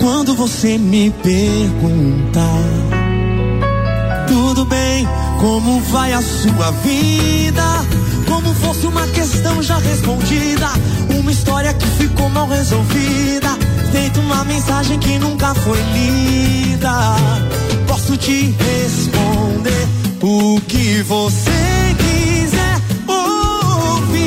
quando 0.00 0.34
você 0.34 0.78
me 0.78 1.10
perguntar. 1.10 2.42
Tudo 4.28 4.64
bem, 4.64 5.06
como 5.40 5.80
vai 5.80 6.12
a 6.12 6.22
sua 6.22 6.70
vida? 6.82 8.05
Como 8.26 8.54
fosse 8.54 8.86
uma 8.86 9.06
questão 9.08 9.62
já 9.62 9.78
respondida, 9.78 10.68
uma 11.18 11.30
história 11.30 11.72
que 11.72 11.86
ficou 11.86 12.28
mal 12.28 12.48
resolvida, 12.48 13.56
feito 13.92 14.20
uma 14.20 14.44
mensagem 14.44 14.98
que 14.98 15.18
nunca 15.18 15.54
foi 15.54 15.78
lida. 15.94 16.90
Posso 17.86 18.16
te 18.16 18.54
responder 18.58 19.88
o 20.20 20.60
que 20.62 21.02
você 21.02 21.94
quiser 21.98 22.80
ouvir. 23.06 24.26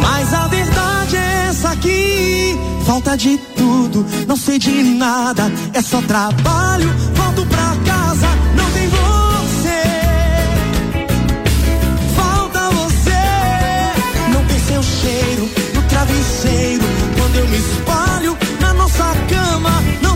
Mas 0.00 0.32
a 0.32 0.46
verdade 0.46 1.16
é 1.16 1.46
essa 1.50 1.70
aqui. 1.70 2.56
Falta 2.86 3.16
de 3.16 3.38
tudo, 3.56 4.06
não 4.26 4.36
sei 4.36 4.58
de 4.58 4.82
nada. 4.82 5.50
É 5.72 5.82
só 5.82 6.00
trabalho, 6.02 6.92
volto 7.14 7.46
pra 7.46 7.76
casa, 7.84 8.28
não 8.56 8.70
tem 8.70 8.88
você. 8.88 9.11
Quando 17.32 17.44
eu 17.44 17.48
me 17.48 17.56
espalho 17.56 18.38
na 18.60 18.74
nossa 18.74 19.04
cama, 19.26 19.70
não 20.02 20.11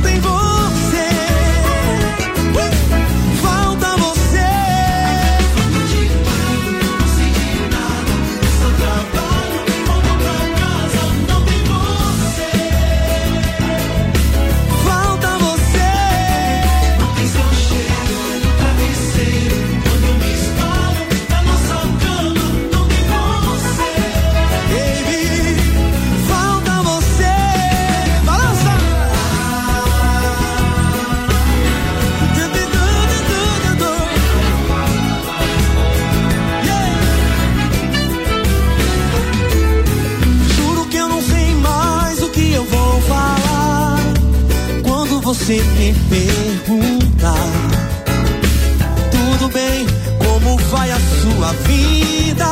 você 45.47 45.62
me 45.62 45.94
perguntar. 46.11 47.34
Tudo 49.12 49.49
bem, 49.53 49.86
como 50.18 50.57
vai 50.70 50.90
a 50.90 50.99
sua 50.99 51.53
vida? 51.68 52.47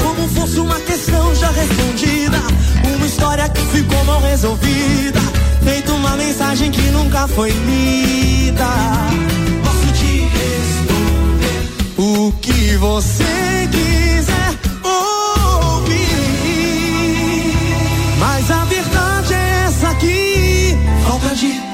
Como 0.00 0.28
fosse 0.28 0.60
uma 0.60 0.78
questão 0.78 1.34
já 1.34 1.50
respondida, 1.50 2.38
uma 2.94 3.06
história 3.06 3.48
que 3.48 3.60
ficou 3.76 4.04
mal 4.04 4.20
resolvida, 4.20 5.18
feito 5.64 5.92
uma 5.92 6.16
mensagem 6.16 6.70
que 6.70 6.82
nunca 6.92 7.26
foi 7.26 7.50
lida. 7.50 8.68
Posso 9.64 9.92
te 9.94 10.28
responder 10.38 11.66
o 11.96 12.32
que 12.40 12.76
você 12.76 13.68
quiser 13.72 14.54
ouvir. 15.64 15.98
Mas 18.20 18.48
a 18.48 18.64
verdade 18.64 19.34
é 19.34 19.64
essa 19.66 19.88
aqui. 19.88 20.78
Falta 21.04 21.34
de 21.34 21.67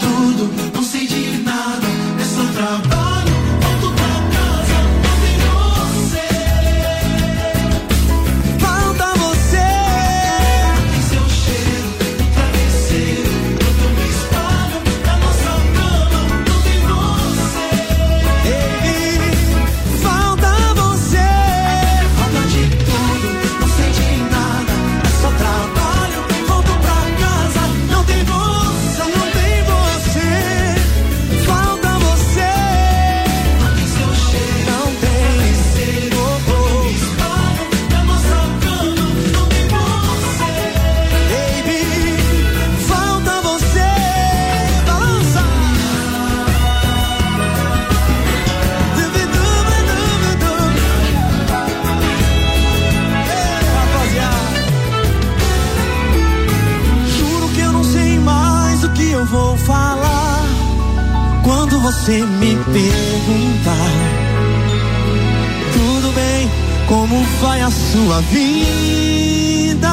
quando 61.64 61.80
você 61.80 62.22
me 62.22 62.54
perguntar. 62.56 63.90
Tudo 65.72 66.12
bem, 66.12 66.50
como 66.86 67.24
vai 67.40 67.62
a 67.62 67.70
sua 67.70 68.20
vida? 68.20 69.88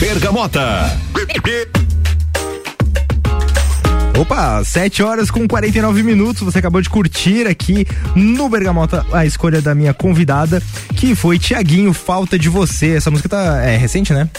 Bergamota. 0.00 0.98
Opa, 4.18 4.64
7 4.64 5.02
horas 5.02 5.30
com 5.30 5.46
49 5.46 6.02
minutos. 6.02 6.40
Você 6.40 6.60
acabou 6.60 6.80
de 6.80 6.88
curtir 6.88 7.46
aqui 7.46 7.86
no 8.14 8.48
Bergamota 8.48 9.04
a 9.12 9.26
escolha 9.26 9.60
da 9.60 9.74
minha 9.74 9.92
convidada, 9.92 10.62
que 10.96 11.14
foi 11.14 11.38
Tiaguinho, 11.38 11.92
Falta 11.92 12.38
de 12.38 12.48
Você. 12.48 12.96
Essa 12.96 13.10
música 13.10 13.28
tá 13.28 13.62
é 13.62 13.76
recente, 13.76 14.14
né? 14.14 14.30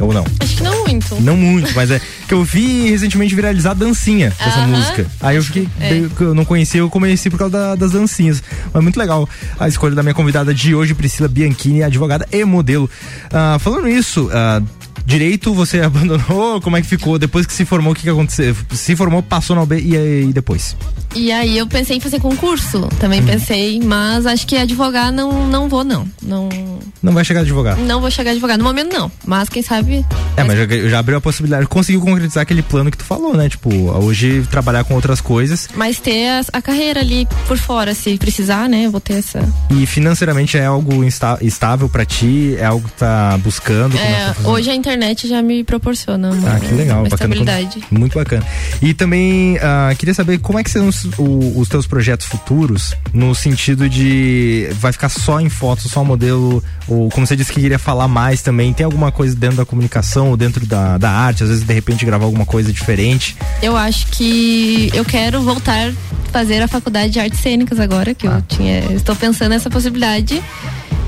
Ou 0.00 0.12
não? 0.12 0.24
Acho 0.40 0.56
que 0.56 0.62
não 0.62 0.84
muito. 0.84 1.14
Não 1.20 1.36
muito, 1.36 1.72
mas 1.74 1.90
é 1.90 2.00
que 2.26 2.34
eu 2.34 2.42
vi 2.42 2.88
recentemente 2.90 3.34
viralizar 3.34 3.72
a 3.72 3.74
dancinha 3.74 4.30
dessa 4.30 4.60
Aham. 4.60 4.66
música. 4.68 5.06
Aí 5.20 5.36
eu 5.36 5.42
fiquei, 5.44 5.68
É. 5.80 6.00
eu 6.20 6.34
não 6.34 6.44
conhecia, 6.44 6.80
eu 6.80 6.90
conheci 6.90 7.28
por 7.30 7.38
causa 7.38 7.52
da- 7.52 7.74
das 7.76 7.92
dancinhas. 7.92 8.42
Mas 8.72 8.82
muito 8.82 8.98
legal 8.98 9.28
a 9.60 9.68
escolha 9.68 9.94
da 9.94 10.02
minha 10.02 10.14
convidada 10.14 10.52
de 10.54 10.74
hoje, 10.74 10.94
Priscila 10.94 11.28
Bianchini, 11.28 11.82
advogada 11.82 12.26
e 12.32 12.44
modelo. 12.44 12.88
Ah, 13.30 13.58
falando 13.60 13.88
isso, 13.88 14.28
ah, 14.32 14.60
direito 15.04 15.52
você 15.54 15.80
abandonou? 15.82 16.60
Como 16.60 16.76
é 16.76 16.82
que 16.82 16.86
ficou? 16.86 17.18
Depois 17.18 17.46
que 17.46 17.52
se 17.52 17.64
formou, 17.64 17.92
o 17.92 17.96
que, 17.96 18.02
que 18.02 18.10
aconteceu? 18.10 18.54
Se 18.72 18.94
formou, 18.96 19.22
passou 19.22 19.56
na 19.56 19.62
UB 19.62 19.76
e, 19.78 19.94
e 20.28 20.32
depois? 20.32 20.76
E 21.14 21.30
aí 21.30 21.58
eu 21.58 21.66
pensei 21.66 21.96
em 21.96 22.00
fazer 22.00 22.20
concurso. 22.20 22.88
Também 22.98 23.20
Uhum. 23.20 23.26
pensei, 23.26 23.80
mas 23.80 24.24
acho 24.26 24.46
que 24.46 24.56
advogar 24.56 25.12
não, 25.12 25.46
não 25.48 25.68
vou, 25.68 25.84
não. 25.84 26.06
Não, 26.22 26.48
Não 27.02 27.12
vai 27.12 27.24
chegar 27.24 27.40
a 27.40 27.42
advogar. 27.42 27.76
não 27.76 28.00
vou 28.00 28.10
chegar 28.10 28.30
a 28.30 28.32
advogar. 28.32 28.56
No 28.56 28.64
momento, 28.64 28.92
não. 28.92 29.10
Mas 29.26 29.48
quem 29.48 29.62
sabe. 29.62 30.04
É, 30.36 30.42
mas 30.44 30.56
já, 30.58 30.66
já 30.88 30.98
abriu 30.98 31.18
a 31.18 31.20
possibilidade, 31.20 31.66
conseguiu 31.66 32.00
concretizar 32.00 32.42
aquele 32.42 32.62
plano 32.62 32.90
que 32.90 32.96
tu 32.96 33.04
falou, 33.04 33.36
né? 33.36 33.48
Tipo, 33.48 33.70
hoje 33.98 34.46
trabalhar 34.50 34.84
com 34.84 34.94
outras 34.94 35.20
coisas 35.20 35.68
Mas 35.74 35.98
ter 35.98 36.28
a, 36.28 36.40
a 36.54 36.62
carreira 36.62 37.00
ali 37.00 37.28
por 37.46 37.58
fora, 37.58 37.94
se 37.94 38.16
precisar, 38.16 38.68
né? 38.68 38.86
Eu 38.86 38.90
vou 38.90 39.00
ter 39.00 39.14
essa. 39.14 39.46
e 39.70 39.84
financeiramente 39.86 40.56
é 40.56 40.64
algo 40.64 41.04
estável 41.42 41.88
pra 41.88 42.04
ti, 42.06 42.56
é 42.58 42.64
algo 42.64 42.88
que 42.88 42.94
tá 42.94 43.36
buscando. 43.38 43.96
é 43.98 44.00
É, 44.00 44.26
tá 44.28 44.34
fazendo? 44.34 44.48
hoje 44.52 44.70
a 44.70 44.74
internet 44.82 45.26
já 45.28 45.40
me 45.42 45.64
proporciona 45.64 46.30
uma, 46.30 46.54
Ah, 46.56 46.60
que 46.60 46.74
legal, 46.74 46.98
uma 47.02 47.08
bacana. 47.08 47.34
estabilidade. 47.34 47.80
Muito 47.90 48.14
bacana. 48.18 48.44
E 48.82 48.92
também 48.92 49.56
ah, 49.62 49.94
queria 49.96 50.14
saber 50.14 50.38
como 50.38 50.58
é 50.58 50.64
que 50.64 50.70
são 50.70 50.88
os, 50.88 51.06
os 51.56 51.68
teus 51.68 51.86
projetos 51.86 52.26
futuros, 52.26 52.94
no 53.14 53.34
sentido 53.34 53.88
de 53.88 54.68
vai 54.80 54.92
ficar 54.92 55.08
só 55.08 55.40
em 55.40 55.48
foto, 55.48 55.88
só 55.88 56.02
modelo, 56.04 56.62
ou 56.88 57.08
como 57.10 57.26
você 57.26 57.36
disse 57.36 57.52
que 57.52 57.60
queria 57.60 57.78
falar 57.78 58.08
mais 58.08 58.42
também, 58.42 58.72
tem 58.72 58.84
alguma 58.84 59.12
coisa 59.12 59.34
dentro 59.36 59.56
da 59.58 59.64
comunicação 59.64 60.30
ou 60.30 60.36
dentro 60.36 60.66
da, 60.66 60.98
da 60.98 61.10
arte, 61.10 61.42
às 61.44 61.48
vezes 61.48 61.64
de 61.64 61.72
repente 61.72 62.04
gravar 62.04 62.24
alguma 62.24 62.44
coisa 62.46 62.72
diferente. 62.72 63.36
Eu 63.62 63.76
acho 63.76 64.06
que 64.08 64.90
eu 64.94 65.04
quero 65.04 65.40
voltar 65.42 65.88
a 65.90 65.92
fazer 66.32 66.62
a 66.62 66.68
faculdade 66.68 67.12
de 67.12 67.20
artes 67.20 67.40
cênicas 67.40 67.78
agora, 67.78 68.14
que 68.14 68.26
Ah. 68.26 68.42
eu 68.50 68.56
tinha. 68.56 68.78
Estou 68.92 69.14
pensando 69.14 69.50
nessa 69.50 69.70
possibilidade. 69.70 70.42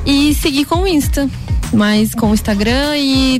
E 0.06 0.34
seguir 0.34 0.66
com 0.66 0.82
o 0.82 0.86
Insta. 0.86 1.28
Mas 1.74 2.14
com 2.14 2.30
o 2.30 2.34
Instagram 2.34 2.96
e 2.96 3.36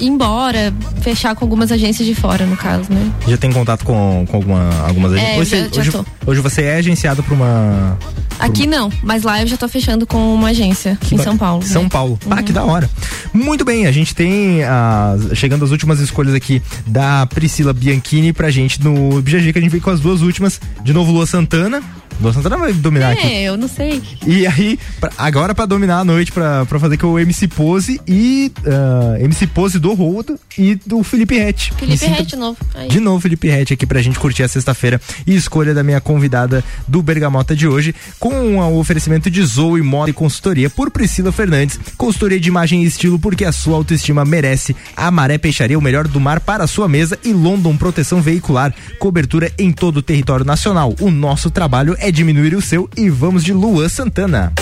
ir 0.00 0.06
embora, 0.06 0.72
fechar 1.00 1.34
com 1.34 1.44
algumas 1.44 1.70
agências 1.70 2.06
de 2.06 2.14
fora, 2.14 2.44
no 2.46 2.56
caso, 2.56 2.92
né? 2.92 3.10
Já 3.28 3.36
tem 3.36 3.52
contato 3.52 3.84
com, 3.84 4.24
com 4.28 4.36
alguma, 4.36 4.68
algumas 4.86 5.12
É, 5.12 5.38
hoje, 5.38 5.50
já- 5.50 5.68
você- 5.68 5.82
já 5.90 5.98
hoje, 5.98 6.06
hoje 6.26 6.40
você 6.40 6.62
é 6.62 6.76
agenciado 6.76 7.22
por 7.22 7.34
uma. 7.34 7.96
Aqui 8.38 8.66
não, 8.66 8.90
mas 9.04 9.22
lá 9.22 9.40
eu 9.40 9.46
já 9.46 9.56
tô 9.56 9.68
fechando 9.68 10.04
com 10.04 10.34
uma 10.34 10.48
agência 10.48 10.98
em 11.12 11.18
São 11.18 11.36
Paulo. 11.36 11.62
São 11.62 11.84
né? 11.84 11.88
Paulo. 11.88 12.18
Ah, 12.28 12.42
que 12.42 12.50
da 12.52 12.64
hora. 12.64 12.90
Muito 13.32 13.64
bem, 13.64 13.86
a 13.86 13.92
gente 13.92 14.14
tem 14.14 14.64
ah, 14.64 15.14
chegando 15.34 15.64
às 15.64 15.70
últimas 15.70 16.00
escolhas 16.00 16.34
aqui 16.34 16.60
da 16.86 17.24
Priscila 17.26 17.72
Bianchini 17.72 18.32
pra 18.32 18.50
gente 18.50 18.82
no 18.82 19.22
BGG, 19.22 19.52
que 19.52 19.58
a 19.58 19.62
gente 19.62 19.70
veio 19.70 19.82
com 19.82 19.90
as 19.90 20.00
duas 20.00 20.22
últimas. 20.22 20.60
De 20.82 20.92
novo, 20.92 21.12
Lua 21.12 21.26
Santana. 21.26 21.80
Lua 22.20 22.32
Santana 22.32 22.56
vai 22.56 22.72
dominar 22.72 23.12
aqui. 23.12 23.26
É, 23.26 23.42
eu 23.44 23.56
não 23.56 23.68
sei. 23.68 24.02
E 24.26 24.46
aí, 24.46 24.78
pra- 25.00 25.10
agora 25.18 25.54
pra 25.54 25.66
dominar 25.66 25.98
a 26.00 26.04
noite, 26.04 26.30
pra, 26.32 26.64
pra 26.66 26.78
fazer 26.78 26.96
com 26.96 27.08
o 27.08 27.18
MC 27.18 27.48
Pose 27.48 28.00
e 28.06 28.52
ah, 28.66 29.16
MC 29.20 29.46
Pose 29.48 29.78
do 29.78 29.92
Rodo 29.94 30.38
e 30.56 30.74
do 30.86 31.02
Felipe 31.02 31.36
Rett. 31.38 31.72
Felipe 31.76 32.06
Rett 32.06 32.26
de 32.26 32.36
novo. 32.36 32.56
Aí. 32.74 32.88
de 32.88 33.00
novo, 33.00 33.20
Felipe 33.20 33.48
Rett 33.48 33.72
aqui 33.74 33.86
pra 33.86 34.00
gente 34.02 34.18
curtir 34.18 34.42
a 34.42 34.48
sexta-feira 34.48 35.00
e 35.26 35.34
escolha 35.34 35.74
da 35.74 35.82
minha 35.82 36.00
convidada 36.00 36.62
do 36.86 37.02
Bergamota 37.02 37.56
de 37.56 37.66
hoje, 37.66 37.94
com 38.20 38.56
o 38.56 38.78
oferecimento 38.78 39.30
de 39.30 39.42
Zoe 39.44 39.82
Moda 39.82 40.10
e 40.10 40.12
Consultoria 40.14 40.70
por 40.70 40.90
Priscila 40.90 41.32
Fernandes. 41.32 41.78
Consultoria 41.96 42.38
de 42.38 42.48
imagem 42.48 42.82
e 42.84 42.86
estilo, 42.86 43.18
porque 43.18 43.44
a 43.44 43.52
sua 43.52 43.76
autoestima 43.76 44.24
merece. 44.24 44.76
A 44.96 45.10
Maré 45.10 45.38
Peixaria, 45.38 45.78
o 45.78 45.82
melhor 45.82 46.06
do 46.06 46.20
mar 46.20 46.38
para 46.40 46.64
a 46.64 46.66
sua 46.68 46.86
mesa. 46.88 47.18
E 47.24 47.32
London 47.32 47.76
Proteção 47.76 48.20
Veicular, 48.20 48.72
cobertura 48.98 49.50
em 49.58 49.72
todo 49.72 49.96
o 49.98 50.02
território 50.02 50.44
nacional. 50.44 50.94
O 51.00 51.10
nosso 51.10 51.50
trabalho 51.50 51.96
é 51.98 52.11
diminuir 52.12 52.54
o 52.54 52.60
seu 52.60 52.88
e 52.96 53.08
vamos 53.08 53.42
de 53.42 53.52
Luan 53.52 53.88
Santana. 53.88 54.52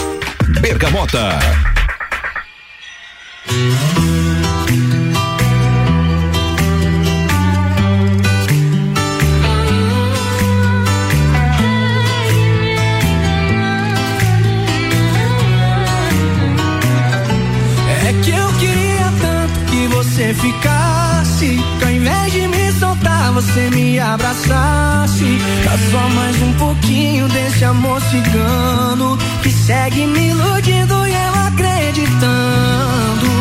Bergamota. 0.61 1.39
É 18.07 18.13
que 18.23 18.31
eu 18.31 18.49
queria 18.59 19.13
tanto 19.21 19.71
que 19.71 19.87
você 19.89 20.35
ficasse. 20.35 21.59
Que 21.79 21.85
ao 21.85 21.91
invés 21.91 22.33
de 22.33 22.47
me 22.47 22.73
soltar, 22.73 23.33
você 23.33 23.71
me 23.71 23.99
abraçasse. 25.11 25.39
Dá 25.65 25.77
só 25.91 26.09
mais 26.11 26.43
um 26.43 26.53
pouquinho 26.55 27.29
desse 27.29 27.65
amor 27.65 28.01
cigano. 28.03 29.19
Que 29.43 29.51
segue 29.51 30.07
me 30.07 30.29
iludindo 30.29 31.07
e 31.07 31.13
eu 31.13 31.35
acreditando. 31.47 33.40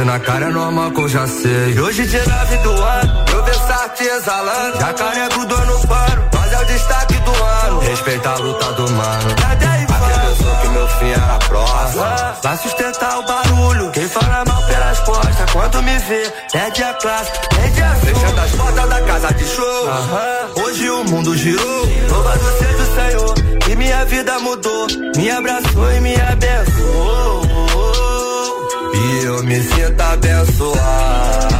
Na 0.00 0.18
cara 0.18 0.46
é 0.46 0.50
normal 0.50 0.90
que 0.90 1.00
eu 1.00 1.08
já 1.08 1.26
sei. 1.26 1.74
E 1.74 1.80
hoje 1.80 2.06
de 2.06 2.16
nove 2.16 2.56
do 2.58 2.70
ano, 2.70 3.24
eu 3.30 3.44
Versace 3.44 4.04
exalando. 4.04 4.80
Jacaré 4.80 5.28
grudou 5.28 5.66
no 5.66 5.86
pano, 5.86 6.28
mas 6.34 6.52
é 6.52 6.60
o 6.60 6.64
destaque 6.64 7.14
do 7.18 7.44
ano. 7.44 7.80
Respeita 7.80 8.30
a 8.30 8.36
luta 8.38 8.72
do 8.72 8.90
mano. 8.90 9.34
Até 9.50 9.86
pensou 10.32 10.56
que 10.56 10.68
meu 10.68 10.88
fim 10.88 11.10
era 11.10 11.38
próximo. 11.46 12.04
Vai 12.42 12.56
sustentar 12.56 13.18
o 13.18 13.22
barulho. 13.24 13.90
Quem 13.92 14.08
fala 14.08 14.44
mal 14.46 14.62
pelas 14.62 14.98
costas, 15.00 15.52
quando 15.52 15.82
me 15.82 15.98
vê, 15.98 16.32
perde 16.50 16.82
a 16.82 16.94
classe, 16.94 17.30
perde 17.54 17.82
a 17.82 17.94
Fechando 17.96 18.40
as 18.40 18.50
portas 18.52 18.88
da 18.88 19.00
casa 19.02 19.34
de 19.34 19.44
show. 19.44 20.64
Hoje 20.64 20.90
o 20.90 21.04
mundo 21.04 21.36
girou. 21.36 21.86
Louvado 22.10 22.44
seja 22.58 22.82
o 22.82 22.94
Senhor. 22.94 23.34
E 23.70 23.76
minha 23.76 24.04
vida 24.06 24.38
mudou. 24.38 24.86
Me 25.16 25.30
abraçou 25.30 25.92
e 25.92 26.00
me 26.00 26.14
abençoou. 26.16 27.41
E 28.94 29.24
eu 29.24 29.42
me 29.44 29.62
sinto 29.62 30.00
abençoado. 30.00 31.52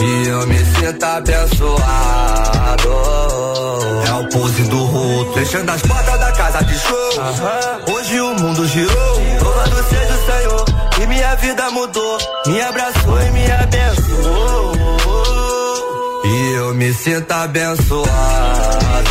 E 0.00 0.26
eu 0.28 0.46
me 0.46 0.58
sinto 0.58 1.04
abençoado. 1.04 1.82
É 4.06 4.12
o 4.14 4.28
pose 4.28 4.62
do 4.64 4.84
roto. 4.84 5.32
Fechando 5.34 5.70
as 5.72 5.82
portas 5.82 6.18
da 6.20 6.32
casa 6.32 6.62
de 6.64 6.78
show. 6.78 7.10
Hoje 7.94 8.20
o 8.20 8.34
mundo 8.34 8.66
girou. 8.66 9.20
Louvado 9.42 9.82
seja 9.88 10.14
o 10.14 10.26
Senhor. 10.26 10.64
E 11.02 11.06
minha 11.06 11.34
vida 11.36 11.70
mudou. 11.70 12.18
Me 12.46 12.60
abraçou 12.60 13.20
e 13.20 13.30
me 13.30 13.50
abençoou. 13.50 14.72
E 16.24 16.52
eu 16.56 16.74
me 16.74 16.92
sinto 16.94 17.30
abençoado. 17.32 18.08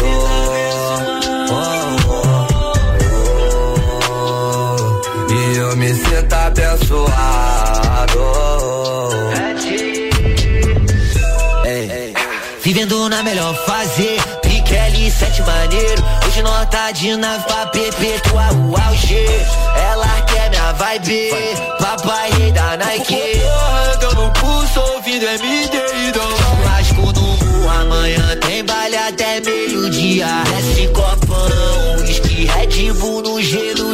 E 0.04 0.32
eu 5.62 5.78
me 5.78 5.94
sinto 5.94 6.34
abençoado. 6.34 7.12
Ei, 11.66 12.14
Vivendo 12.64 13.10
na 13.10 13.24
melhor 13.24 13.54
fase, 13.66 14.18
Piquele 14.42 15.12
sete 15.12 15.42
maneiro. 15.44 16.04
Hoje 16.28 16.42
nota 16.42 16.92
de 16.92 17.16
nave 17.16 17.44
pra 17.46 17.66
perpetuar 17.68 18.54
o 18.54 18.76
auge. 18.76 19.26
Ela 19.92 20.22
quer 20.22 20.50
minha 20.50 20.72
vibe, 20.74 21.30
papai 21.80 22.32
rei 22.32 22.52
da 22.52 22.78
Nike. 22.78 23.42
Ando 23.94 24.16
no 24.16 24.32
pulso, 24.34 24.80
ouvindo 24.94 25.26
MD 25.26 25.78
e 25.78 26.12
dom. 26.12 26.36
Churrasco 26.38 27.14
no 27.14 27.46
mu, 27.46 27.70
amanhã 27.70 28.38
tem 28.38 28.64
baile 28.66 28.98
até 28.98 29.40
meio-dia. 29.42 30.28
Desce 30.56 30.88
copão, 30.90 31.96
whisky 32.02 32.46
Red 32.46 32.94
Bull 32.94 33.22
no 33.22 33.42
gelo 33.42 33.91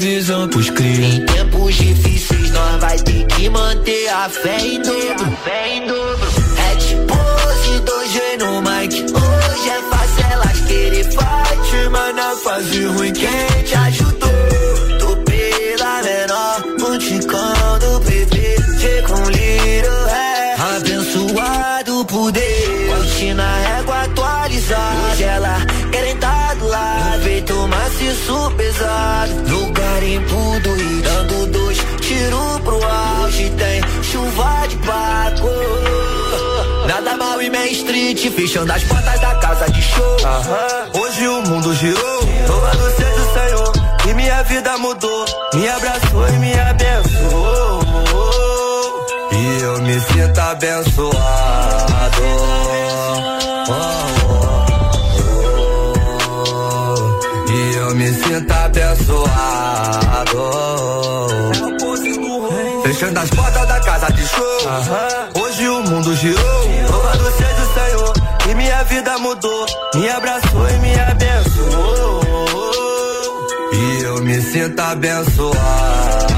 Visão 0.00 0.48
pros 0.48 0.70
cria. 0.70 1.06
Em 1.06 1.26
tempos 1.26 1.74
difíceis, 1.74 2.50
nós 2.52 2.80
vai 2.80 2.96
ter 3.00 3.26
que 3.26 3.50
manter 3.50 4.08
a 4.08 4.30
fé 4.30 4.58
em 4.58 4.80
dobro. 4.80 5.36
Fé 5.44 5.76
em 5.76 5.86
dobro. 5.86 6.28
É 6.56 6.76
tipo 6.76 7.06
pose, 7.06 7.80
dois 7.80 8.10
G 8.10 8.36
no 8.38 8.62
mic. 8.62 8.94
Hoje 8.94 9.68
é 9.68 9.82
fácil 9.90 10.24
elas 10.32 10.60
querer 10.60 11.04
fight, 11.04 11.88
mas 11.90 12.14
na 12.16 12.34
fase 12.34 12.84
ruim 12.86 13.12
quem 13.12 13.62
te 13.62 13.74
ajudou? 13.74 14.30
Tô 15.00 15.16
pela 15.18 16.02
menor, 16.02 16.64
multicando 16.80 18.00
PP. 18.00 18.56
G 18.78 19.02
com 19.02 19.22
Little 19.28 20.08
é 20.08 20.54
abençoado 20.76 22.04
por 22.06 22.32
Deus. 22.32 22.96
Curtindo 22.96 23.42
a 23.42 23.76
régua 23.76 24.00
atualizada. 24.04 25.12
Hoje 25.12 25.24
ela 25.24 25.58
querem 25.92 26.16
tá 26.16 26.54
do 26.54 26.68
lado. 26.68 27.22
Feito 27.22 27.68
maciço 27.68 28.50
pesado. 28.56 29.49
Garimpo 30.20 30.76
e 30.76 31.02
dando 31.02 31.46
dois 31.46 31.78
tiros 32.00 32.60
pro 32.62 32.82
auge. 32.84 33.50
Tem 33.50 33.80
chuva 34.02 34.66
de 34.68 34.76
barco. 34.76 35.48
Nada 36.86 37.16
mal 37.16 37.40
em 37.40 37.50
Main 37.50 37.72
Street. 37.72 38.30
Fechando 38.34 38.72
as 38.72 38.82
portas 38.84 39.20
da 39.20 39.34
casa 39.36 39.70
de 39.70 39.82
show. 39.82 40.16
Hoje 41.00 41.28
o 41.28 41.42
mundo 41.42 41.74
girou. 41.74 42.20
Louvado 42.48 42.90
seja 42.96 43.20
o 43.20 43.32
Senhor. 43.32 43.72
E 44.08 44.14
minha 44.14 44.42
vida 44.42 44.76
mudou. 44.78 45.24
Me 45.54 45.68
abraçou 45.68 46.28
e 46.28 46.32
me 46.38 46.52
abençoou. 46.58 47.80
E 49.32 49.62
eu 49.62 49.78
me 49.82 50.00
sinto 50.00 50.38
abençoado. 50.38 51.20
Fechando 62.84 63.18
as 63.18 63.30
portas 63.30 63.66
da 63.66 63.80
casa 63.80 64.12
de 64.12 64.26
show. 64.28 65.42
Hoje 65.42 65.68
o 65.68 65.82
mundo 65.82 66.14
girou. 66.14 66.68
Louvado 66.88 67.24
seja 67.32 67.62
o 67.62 67.74
Senhor. 67.74 68.12
E 68.48 68.54
minha 68.54 68.84
vida 68.84 69.18
mudou. 69.18 69.66
Me 69.96 70.08
abraçou 70.08 70.68
e 70.68 70.78
me 70.78 70.94
abençoou. 71.00 72.20
E 73.72 74.02
eu 74.04 74.22
me 74.22 74.40
sinto 74.40 74.80
abençoado. 74.80 76.29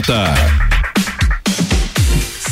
Bergamota. 0.00 0.34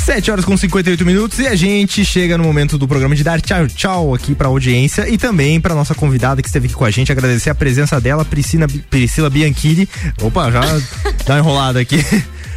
7 0.05 0.30
horas 0.30 0.44
com 0.44 0.57
58 0.57 1.05
minutos 1.05 1.38
e 1.38 1.46
a 1.46 1.55
gente 1.55 2.05
chega 2.05 2.38
no 2.38 2.44
momento 2.44 2.78
do 2.78 2.88
programa 2.88 3.14
de 3.14 3.22
dar 3.22 3.40
tchau, 3.40 3.66
tchau 3.66 4.14
aqui 4.14 4.34
pra 4.34 4.49
audiência 4.49 5.09
e 5.09 5.18
também 5.18 5.61
pra 5.61 5.74
nossa 5.74 5.94
convidada 5.94 6.40
que 6.40 6.49
esteve 6.49 6.66
aqui 6.66 6.74
com 6.74 6.84
a 6.84 6.90
gente. 6.90 7.12
Agradecer 7.12 7.51
a 7.51 7.55
presença 7.55 8.01
dela, 8.01 8.24
Priscila, 8.24 8.66
Priscila 8.90 9.28
Bianchini. 9.28 9.88
Opa, 10.22 10.51
já 10.51 10.61
dá 11.26 11.34
uma 11.34 11.38
enrolada 11.38 11.80
aqui. 11.80 12.05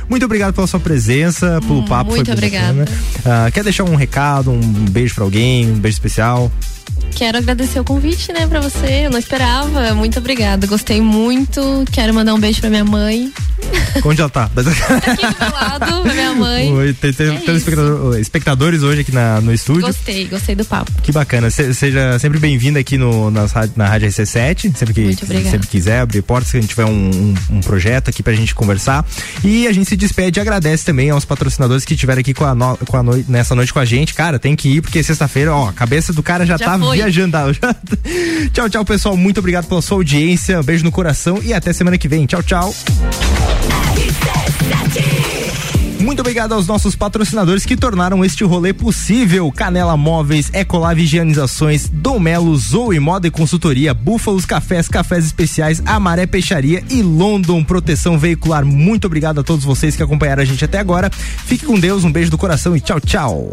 Muito 0.10 0.26
obrigado 0.26 0.54
pela 0.54 0.68
sua 0.68 0.80
presença, 0.80 1.60
pelo 1.62 1.86
papo. 1.86 2.12
muito 2.12 2.32
obrigada. 2.32 2.86
Ah, 3.26 3.50
quer 3.52 3.64
deixar 3.64 3.84
um 3.84 3.96
recado, 3.96 4.52
um 4.52 4.60
beijo 4.90 5.16
pra 5.16 5.24
alguém, 5.24 5.72
um 5.72 5.80
beijo 5.80 5.96
especial? 5.96 6.52
Quero 7.16 7.38
agradecer 7.38 7.80
o 7.80 7.84
convite, 7.84 8.32
né, 8.34 8.48
pra 8.48 8.60
você. 8.62 9.06
Eu 9.06 9.12
não 9.12 9.20
esperava. 9.20 9.94
Muito 9.94 10.20
obrigada. 10.20 10.66
Gostei 10.68 11.02
muito. 11.02 11.84
Quero 11.92 12.14
mandar 12.14 12.34
um 12.34 12.40
beijo 12.40 12.60
pra 12.62 12.70
minha 12.70 12.86
mãe. 12.86 13.32
Onde 14.04 14.22
ela 14.22 14.30
tá? 14.30 14.50
Do 14.54 14.64
lado, 14.64 16.02
pra 16.04 16.14
minha 16.14 16.34
mãe. 16.34 16.72
Oi, 16.74 16.94
tem, 16.94 17.14
tem, 17.14 17.36
É 17.36 17.40
tem 17.40 17.56
espectador- 17.56 18.18
espectadores 18.20 18.82
hoje 18.84 19.02
aqui 19.02 19.12
na, 19.12 19.40
no 19.42 19.54
estúdio. 19.54 19.82
Gostei, 19.84 20.28
gostei 20.28 20.56
do 20.56 20.66
papo. 20.66 20.92
Que 21.04 21.12
bacana. 21.12 21.50
Se- 21.50 21.74
seja 21.74 22.18
sempre 22.20 22.40
bem-vindo 22.40 22.80
aqui 22.80 22.98
no, 22.98 23.30
rádio- 23.54 23.74
na 23.76 23.86
Rádio 23.88 24.10
RC7. 24.10 24.76
Sempre 24.76 24.94
que 24.94 25.16
sempre 25.52 25.68
quiser 25.68 26.00
abrir 26.00 26.22
portas, 26.24 26.50
se 26.52 26.58
a 26.58 26.62
gente 26.62 26.70
tiver 26.70 26.86
um, 26.86 26.90
um- 26.92 27.36
um 27.58 27.60
projeto 27.62 28.10
aqui 28.10 28.24
pra 28.24 28.34
gente 28.34 28.56
conversar. 28.56 29.06
E 29.44 29.68
a 29.68 29.72
gente 29.72 29.88
se 29.90 29.96
despede 29.96 30.40
e 30.40 30.42
agradece 30.42 30.84
também 30.86 31.10
aos 31.12 31.26
patrocinadores 31.26 31.86
que 31.86 31.94
estiveram 31.94 32.22
aqui 32.22 32.34
com 32.34 32.46
a, 32.46 32.56
no- 32.56 32.78
com 32.78 32.98
a 32.98 33.04
noi- 33.04 33.26
nessa 33.28 33.54
noite 33.54 33.72
com 33.72 33.80
a 33.80 33.86
gente. 33.86 34.14
Cara, 34.14 34.40
tem 34.40 34.56
que 34.56 34.70
ir, 34.70 34.82
porque 34.82 35.04
sexta-feira, 35.04 35.54
ó, 35.54 35.70
a 35.70 35.74
cabeça 35.74 36.12
do 36.14 36.24
cara 36.24 36.46
já, 36.46 36.58
Já 36.58 36.66
tá 36.66 36.80
foi. 36.80 37.01
Viajando. 37.04 37.38
já- 37.54 37.76
tchau, 38.54 38.70
tchau, 38.70 38.86
pessoal. 38.86 39.18
Muito 39.18 39.40
obrigado 39.40 39.66
pela 39.68 39.82
sua 39.82 39.98
audiência. 39.98 40.60
Um 40.60 40.64
beijo 40.64 40.84
no 40.84 40.92
coração 40.92 41.40
e 41.44 41.54
até 41.54 41.74
semana 41.74 41.98
que 41.98 42.08
vem. 42.08 42.26
Tchau, 42.26 42.44
tchau. 42.44 42.74
Muito 46.00 46.20
obrigado 46.20 46.54
aos 46.54 46.66
nossos 46.66 46.96
patrocinadores 46.96 47.64
que 47.64 47.78
tornaram 47.78 48.26
este 48.26 48.44
rolê 48.44 48.74
possível. 48.74 49.52
Canela 49.52 49.96
Móveis, 49.96 50.50
Ecolave 50.52 51.04
Higienizações, 51.04 51.88
Dom 51.94 52.20
Melo, 52.20 52.58
Zoe 52.58 53.00
Moda 53.00 53.28
e 53.28 53.32
Consultoria, 53.32 53.94
Búfalos 53.94 54.44
Cafés, 54.44 54.88
Cafés 54.88 55.26
Especiais, 55.26 55.82
Amaré 55.86 56.26
Peixaria 56.26 56.84
e 56.90 57.04
London 57.04 57.64
Proteção 57.64 58.18
Veicular. 58.18 58.66
Muito 58.66 59.06
obrigado 59.06 59.40
a 59.40 59.44
todos 59.44 59.64
vocês 59.64 59.96
que 59.96 60.02
acompanharam 60.02 60.42
a 60.42 60.46
gente 60.46 60.66
até 60.66 60.80
agora. 60.80 61.10
Fique 61.46 61.66
com 61.66 61.80
Deus, 61.80 62.04
um 62.04 62.12
beijo 62.12 62.32
do 62.32 62.38
coração 62.38 62.76
e 62.76 62.82
tchau, 62.82 63.00
tchau. 63.00 63.52